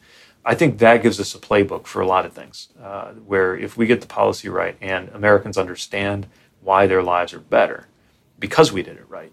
I 0.49 0.55
think 0.55 0.79
that 0.79 1.03
gives 1.03 1.19
us 1.19 1.35
a 1.35 1.37
playbook 1.37 1.85
for 1.85 2.01
a 2.01 2.07
lot 2.07 2.25
of 2.25 2.33
things, 2.33 2.69
uh, 2.81 3.11
where 3.11 3.55
if 3.55 3.77
we 3.77 3.85
get 3.85 4.01
the 4.01 4.07
policy 4.07 4.49
right 4.49 4.75
and 4.81 5.07
Americans 5.09 5.59
understand 5.59 6.25
why 6.61 6.87
their 6.87 7.03
lives 7.03 7.35
are 7.35 7.39
better 7.39 7.85
because 8.39 8.71
we 8.71 8.81
did 8.81 8.97
it 8.97 9.07
right, 9.07 9.31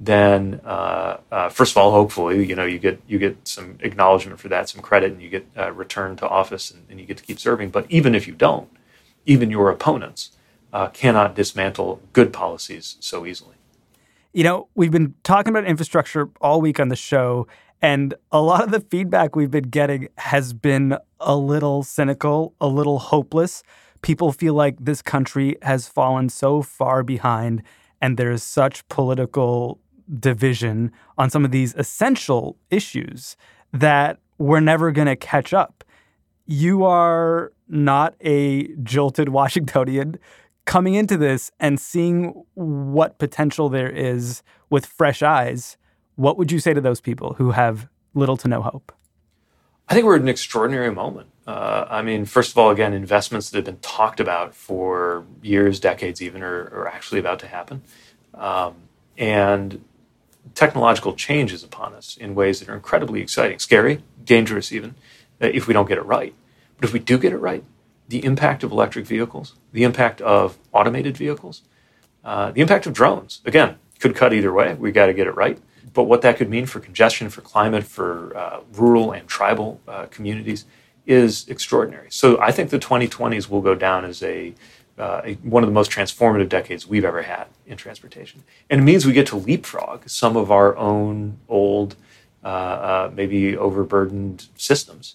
then 0.00 0.60
uh, 0.64 1.18
uh, 1.30 1.48
first 1.50 1.70
of 1.70 1.76
all, 1.76 1.92
hopefully, 1.92 2.44
you 2.44 2.56
know, 2.56 2.64
you 2.64 2.80
get 2.80 3.00
you 3.06 3.16
get 3.16 3.36
some 3.46 3.78
acknowledgement 3.78 4.40
for 4.40 4.48
that, 4.48 4.68
some 4.68 4.82
credit, 4.82 5.12
and 5.12 5.22
you 5.22 5.28
get 5.28 5.46
uh, 5.56 5.70
returned 5.70 6.18
to 6.18 6.28
office, 6.28 6.72
and, 6.72 6.84
and, 6.90 6.98
you 6.98 7.06
get 7.06 7.18
to 7.18 7.22
keep 7.22 7.38
serving. 7.38 7.70
But 7.70 7.86
even 7.88 8.16
if 8.16 8.26
you 8.26 8.34
don't, 8.34 8.68
even 9.24 9.50
your 9.50 9.70
opponents 9.70 10.32
uh, 10.72 10.88
cannot 10.88 11.36
dismantle 11.36 12.02
good 12.12 12.32
policies 12.32 12.96
so 12.98 13.24
easily. 13.24 13.54
You 14.32 14.42
know, 14.42 14.68
we've 14.74 14.90
been 14.90 15.14
talking 15.22 15.52
about 15.52 15.64
infrastructure 15.64 16.28
all 16.40 16.60
week 16.60 16.80
on 16.80 16.88
the 16.88 16.96
show, 16.96 17.46
and 17.86 18.14
a 18.32 18.40
lot 18.42 18.64
of 18.64 18.72
the 18.72 18.80
feedback 18.80 19.36
we've 19.36 19.52
been 19.52 19.70
getting 19.70 20.08
has 20.18 20.52
been 20.52 20.98
a 21.20 21.36
little 21.36 21.84
cynical, 21.84 22.52
a 22.60 22.66
little 22.66 22.98
hopeless. 22.98 23.62
People 24.02 24.32
feel 24.32 24.54
like 24.54 24.74
this 24.80 25.00
country 25.00 25.56
has 25.62 25.86
fallen 25.86 26.28
so 26.28 26.62
far 26.62 27.04
behind, 27.04 27.62
and 28.02 28.16
there's 28.16 28.42
such 28.42 28.86
political 28.88 29.78
division 30.18 30.90
on 31.16 31.30
some 31.30 31.44
of 31.44 31.52
these 31.52 31.76
essential 31.76 32.56
issues 32.72 33.36
that 33.72 34.18
we're 34.36 34.58
never 34.58 34.90
going 34.90 35.06
to 35.06 35.14
catch 35.14 35.54
up. 35.54 35.84
You 36.44 36.84
are 36.84 37.52
not 37.68 38.16
a 38.20 38.66
jilted 38.82 39.28
Washingtonian 39.38 40.18
coming 40.64 40.94
into 40.94 41.16
this 41.16 41.52
and 41.60 41.78
seeing 41.78 42.42
what 42.54 43.20
potential 43.20 43.68
there 43.68 43.88
is 43.88 44.42
with 44.70 44.86
fresh 44.86 45.22
eyes 45.22 45.76
what 46.16 46.36
would 46.36 46.50
you 46.50 46.58
say 46.58 46.74
to 46.74 46.80
those 46.80 47.00
people 47.00 47.34
who 47.34 47.52
have 47.52 47.88
little 48.14 48.36
to 48.38 48.48
no 48.48 48.62
hope? 48.62 48.92
I 49.88 49.94
think 49.94 50.04
we're 50.04 50.16
at 50.16 50.22
an 50.22 50.28
extraordinary 50.28 50.90
moment. 50.90 51.28
Uh, 51.46 51.86
I 51.88 52.02
mean, 52.02 52.24
first 52.24 52.50
of 52.50 52.58
all, 52.58 52.70
again, 52.70 52.92
investments 52.92 53.50
that 53.50 53.58
have 53.58 53.64
been 53.64 53.78
talked 53.78 54.18
about 54.18 54.54
for 54.54 55.24
years, 55.42 55.78
decades 55.78 56.20
even, 56.20 56.42
are, 56.42 56.64
are 56.72 56.88
actually 56.88 57.20
about 57.20 57.38
to 57.40 57.46
happen. 57.46 57.82
Um, 58.34 58.74
and 59.16 59.84
technological 60.54 61.14
change 61.14 61.52
is 61.52 61.62
upon 61.62 61.94
us 61.94 62.16
in 62.16 62.34
ways 62.34 62.58
that 62.58 62.68
are 62.68 62.74
incredibly 62.74 63.20
exciting, 63.20 63.60
scary, 63.60 64.02
dangerous 64.24 64.72
even, 64.72 64.96
uh, 65.40 65.46
if 65.46 65.68
we 65.68 65.74
don't 65.74 65.86
get 65.86 65.98
it 65.98 66.04
right. 66.04 66.34
But 66.78 66.88
if 66.88 66.92
we 66.92 66.98
do 66.98 67.16
get 67.16 67.32
it 67.32 67.38
right, 67.38 67.62
the 68.08 68.24
impact 68.24 68.64
of 68.64 68.72
electric 68.72 69.06
vehicles, 69.06 69.54
the 69.72 69.84
impact 69.84 70.20
of 70.20 70.58
automated 70.72 71.16
vehicles, 71.16 71.62
uh, 72.24 72.50
the 72.50 72.60
impact 72.60 72.86
of 72.86 72.92
drones, 72.92 73.40
again, 73.44 73.76
could 74.00 74.16
cut 74.16 74.32
either 74.32 74.52
way. 74.52 74.74
We 74.74 74.90
got 74.90 75.06
to 75.06 75.14
get 75.14 75.26
it 75.26 75.34
right. 75.36 75.58
But 75.96 76.04
what 76.04 76.20
that 76.22 76.36
could 76.36 76.50
mean 76.50 76.66
for 76.66 76.78
congestion, 76.78 77.30
for 77.30 77.40
climate, 77.40 77.82
for 77.82 78.36
uh, 78.36 78.60
rural 78.74 79.12
and 79.12 79.26
tribal 79.26 79.80
uh, 79.88 80.04
communities 80.10 80.66
is 81.06 81.48
extraordinary. 81.48 82.08
So 82.10 82.38
I 82.38 82.52
think 82.52 82.68
the 82.68 82.78
2020s 82.78 83.48
will 83.48 83.62
go 83.62 83.74
down 83.74 84.04
as 84.04 84.22
a, 84.22 84.52
uh, 84.98 85.22
a, 85.24 85.34
one 85.36 85.62
of 85.62 85.70
the 85.70 85.72
most 85.72 85.90
transformative 85.90 86.50
decades 86.50 86.86
we've 86.86 87.04
ever 87.06 87.22
had 87.22 87.46
in 87.66 87.78
transportation, 87.78 88.44
and 88.68 88.82
it 88.82 88.84
means 88.84 89.06
we 89.06 89.14
get 89.14 89.26
to 89.28 89.36
leapfrog 89.36 90.06
some 90.06 90.36
of 90.36 90.50
our 90.50 90.76
own 90.76 91.38
old, 91.48 91.96
uh, 92.44 92.46
uh, 92.46 93.10
maybe 93.14 93.56
overburdened 93.56 94.48
systems 94.54 95.14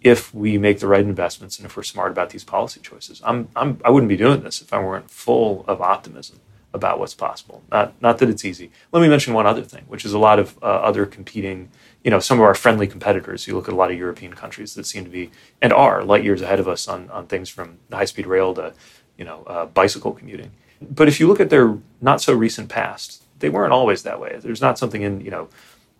if 0.00 0.34
we 0.34 0.58
make 0.58 0.80
the 0.80 0.88
right 0.88 1.04
investments 1.04 1.58
and 1.58 1.66
if 1.66 1.76
we're 1.76 1.84
smart 1.84 2.10
about 2.10 2.30
these 2.30 2.42
policy 2.42 2.80
choices. 2.80 3.22
I'm, 3.24 3.48
I'm, 3.54 3.80
I 3.84 3.90
wouldn't 3.90 4.08
be 4.08 4.16
doing 4.16 4.42
this 4.42 4.60
if 4.62 4.72
I 4.72 4.82
weren't 4.82 5.10
full 5.10 5.64
of 5.68 5.80
optimism 5.80 6.40
about 6.74 6.98
what's 6.98 7.14
possible. 7.14 7.62
Not, 7.70 7.94
not 8.00 8.18
that 8.18 8.28
it's 8.28 8.44
easy. 8.44 8.70
Let 8.92 9.00
me 9.00 9.08
mention 9.08 9.34
one 9.34 9.46
other 9.46 9.62
thing, 9.62 9.84
which 9.88 10.04
is 10.04 10.12
a 10.12 10.18
lot 10.18 10.38
of 10.38 10.56
uh, 10.62 10.66
other 10.66 11.06
competing, 11.06 11.70
you 12.04 12.10
know, 12.10 12.20
some 12.20 12.38
of 12.38 12.44
our 12.44 12.54
friendly 12.54 12.86
competitors. 12.86 13.46
You 13.46 13.54
look 13.54 13.68
at 13.68 13.74
a 13.74 13.76
lot 13.76 13.90
of 13.90 13.96
European 13.96 14.34
countries 14.34 14.74
that 14.74 14.84
seem 14.84 15.04
to 15.04 15.10
be 15.10 15.30
and 15.62 15.72
are 15.72 16.04
light 16.04 16.24
years 16.24 16.42
ahead 16.42 16.60
of 16.60 16.68
us 16.68 16.86
on, 16.86 17.08
on 17.10 17.26
things 17.26 17.48
from 17.48 17.78
high 17.90 18.04
speed 18.04 18.26
rail 18.26 18.54
to, 18.54 18.74
you 19.16 19.24
know, 19.24 19.44
uh, 19.46 19.66
bicycle 19.66 20.12
commuting. 20.12 20.50
But 20.80 21.08
if 21.08 21.18
you 21.18 21.26
look 21.26 21.40
at 21.40 21.50
their 21.50 21.78
not 22.00 22.20
so 22.20 22.34
recent 22.34 22.68
past, 22.68 23.24
they 23.38 23.48
weren't 23.48 23.72
always 23.72 24.02
that 24.02 24.20
way. 24.20 24.38
There's 24.40 24.60
not 24.60 24.78
something 24.78 25.02
in, 25.02 25.20
you 25.20 25.30
know, 25.30 25.48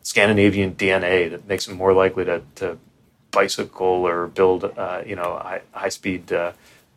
Scandinavian 0.02 0.74
DNA 0.74 1.30
that 1.30 1.48
makes 1.48 1.66
them 1.66 1.76
more 1.76 1.92
likely 1.92 2.24
to, 2.24 2.42
to 2.56 2.78
bicycle 3.30 4.06
or 4.06 4.26
build, 4.26 4.64
uh, 4.64 5.02
you 5.06 5.16
know, 5.16 5.38
high, 5.42 5.62
high 5.72 5.88
speed 5.88 6.32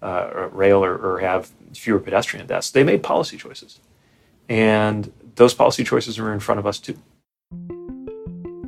uh, 0.02 0.50
rail 0.52 0.84
or, 0.84 0.96
or, 0.98 1.20
have 1.20 1.52
fewer 1.74 2.00
pedestrian 2.00 2.48
deaths. 2.48 2.72
They 2.72 2.84
made 2.84 3.04
policy 3.04 3.38
choices, 3.38 3.80
and 4.50 5.12
those 5.36 5.54
policy 5.54 5.84
choices 5.84 6.18
are 6.18 6.34
in 6.34 6.40
front 6.40 6.60
of 6.60 6.66
us 6.66 6.80
too. 6.80 6.98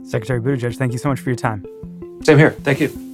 Secretary 0.03 0.39
Buttigieg, 0.39 0.75
thank 0.75 0.91
you 0.91 0.99
so 0.99 1.09
much 1.09 1.19
for 1.19 1.29
your 1.29 1.37
time. 1.37 1.65
Same 2.23 2.37
here. 2.37 2.51
Thank 2.51 2.79
you. 2.81 3.12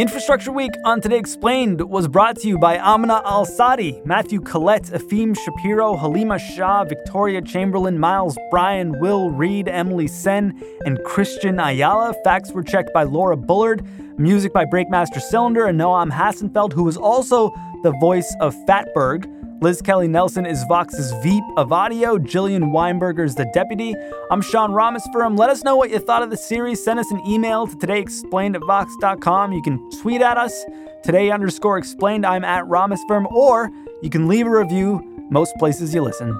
Infrastructure 0.00 0.50
Week 0.50 0.72
on 0.86 1.02
Today 1.02 1.18
Explained 1.18 1.82
was 1.82 2.08
brought 2.08 2.36
to 2.36 2.48
you 2.48 2.56
by 2.56 2.78
Amina 2.78 3.20
Al 3.26 3.44
Sadi, 3.44 4.00
Matthew 4.06 4.40
Collette, 4.40 4.84
Efim 4.84 5.36
Shapiro, 5.38 5.94
Halima 5.94 6.38
Shah, 6.38 6.84
Victoria 6.84 7.42
Chamberlin, 7.42 7.98
Miles 7.98 8.38
Bryan, 8.50 8.98
Will 8.98 9.28
Reid, 9.28 9.68
Emily 9.68 10.06
Sen, 10.06 10.58
and 10.86 10.98
Christian 11.04 11.60
Ayala. 11.60 12.14
Facts 12.24 12.50
were 12.50 12.62
checked 12.62 12.94
by 12.94 13.02
Laura 13.02 13.36
Bullard. 13.36 13.84
Music 14.18 14.54
by 14.54 14.64
Breakmaster 14.64 15.20
Cylinder 15.20 15.66
and 15.66 15.78
Noam 15.78 16.10
Hassenfeld, 16.10 16.72
who 16.72 16.84
was 16.84 16.96
also 16.96 17.50
the 17.82 17.92
voice 18.00 18.34
of 18.40 18.54
Fatberg. 18.66 19.26
Liz 19.60 19.82
Kelly 19.82 20.08
Nelson 20.08 20.46
is 20.46 20.64
Vox's 20.64 21.12
Veep 21.22 21.44
of 21.58 21.70
Audio. 21.70 22.16
Jillian 22.16 22.72
Weinberger 22.72 23.26
is 23.26 23.34
the 23.34 23.44
deputy. 23.52 23.94
I'm 24.30 24.40
Sean 24.40 24.70
Rameswaram. 24.70 25.38
Let 25.38 25.50
us 25.50 25.62
know 25.62 25.76
what 25.76 25.90
you 25.90 25.98
thought 25.98 26.22
of 26.22 26.30
the 26.30 26.36
series. 26.38 26.82
Send 26.82 26.98
us 26.98 27.10
an 27.10 27.20
email 27.26 27.66
to 27.66 27.76
todayexplained 27.76 28.54
at 28.54 28.62
vox.com. 28.66 29.52
You 29.52 29.60
can 29.60 29.90
tweet 30.00 30.22
at 30.22 30.38
us, 30.38 30.64
today 31.02 31.30
underscore 31.30 31.76
explained. 31.76 32.24
I'm 32.24 32.42
at 32.42 32.66
Ramos 32.68 33.00
Firm, 33.06 33.26
Or 33.32 33.70
you 34.02 34.08
can 34.08 34.28
leave 34.28 34.46
a 34.46 34.50
review 34.50 35.02
most 35.30 35.54
places 35.58 35.94
you 35.94 36.00
listen. 36.00 36.34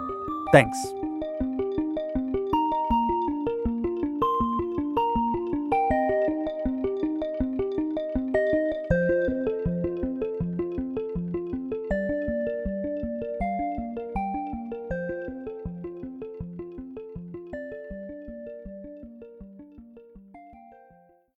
Thanks. 0.51 0.79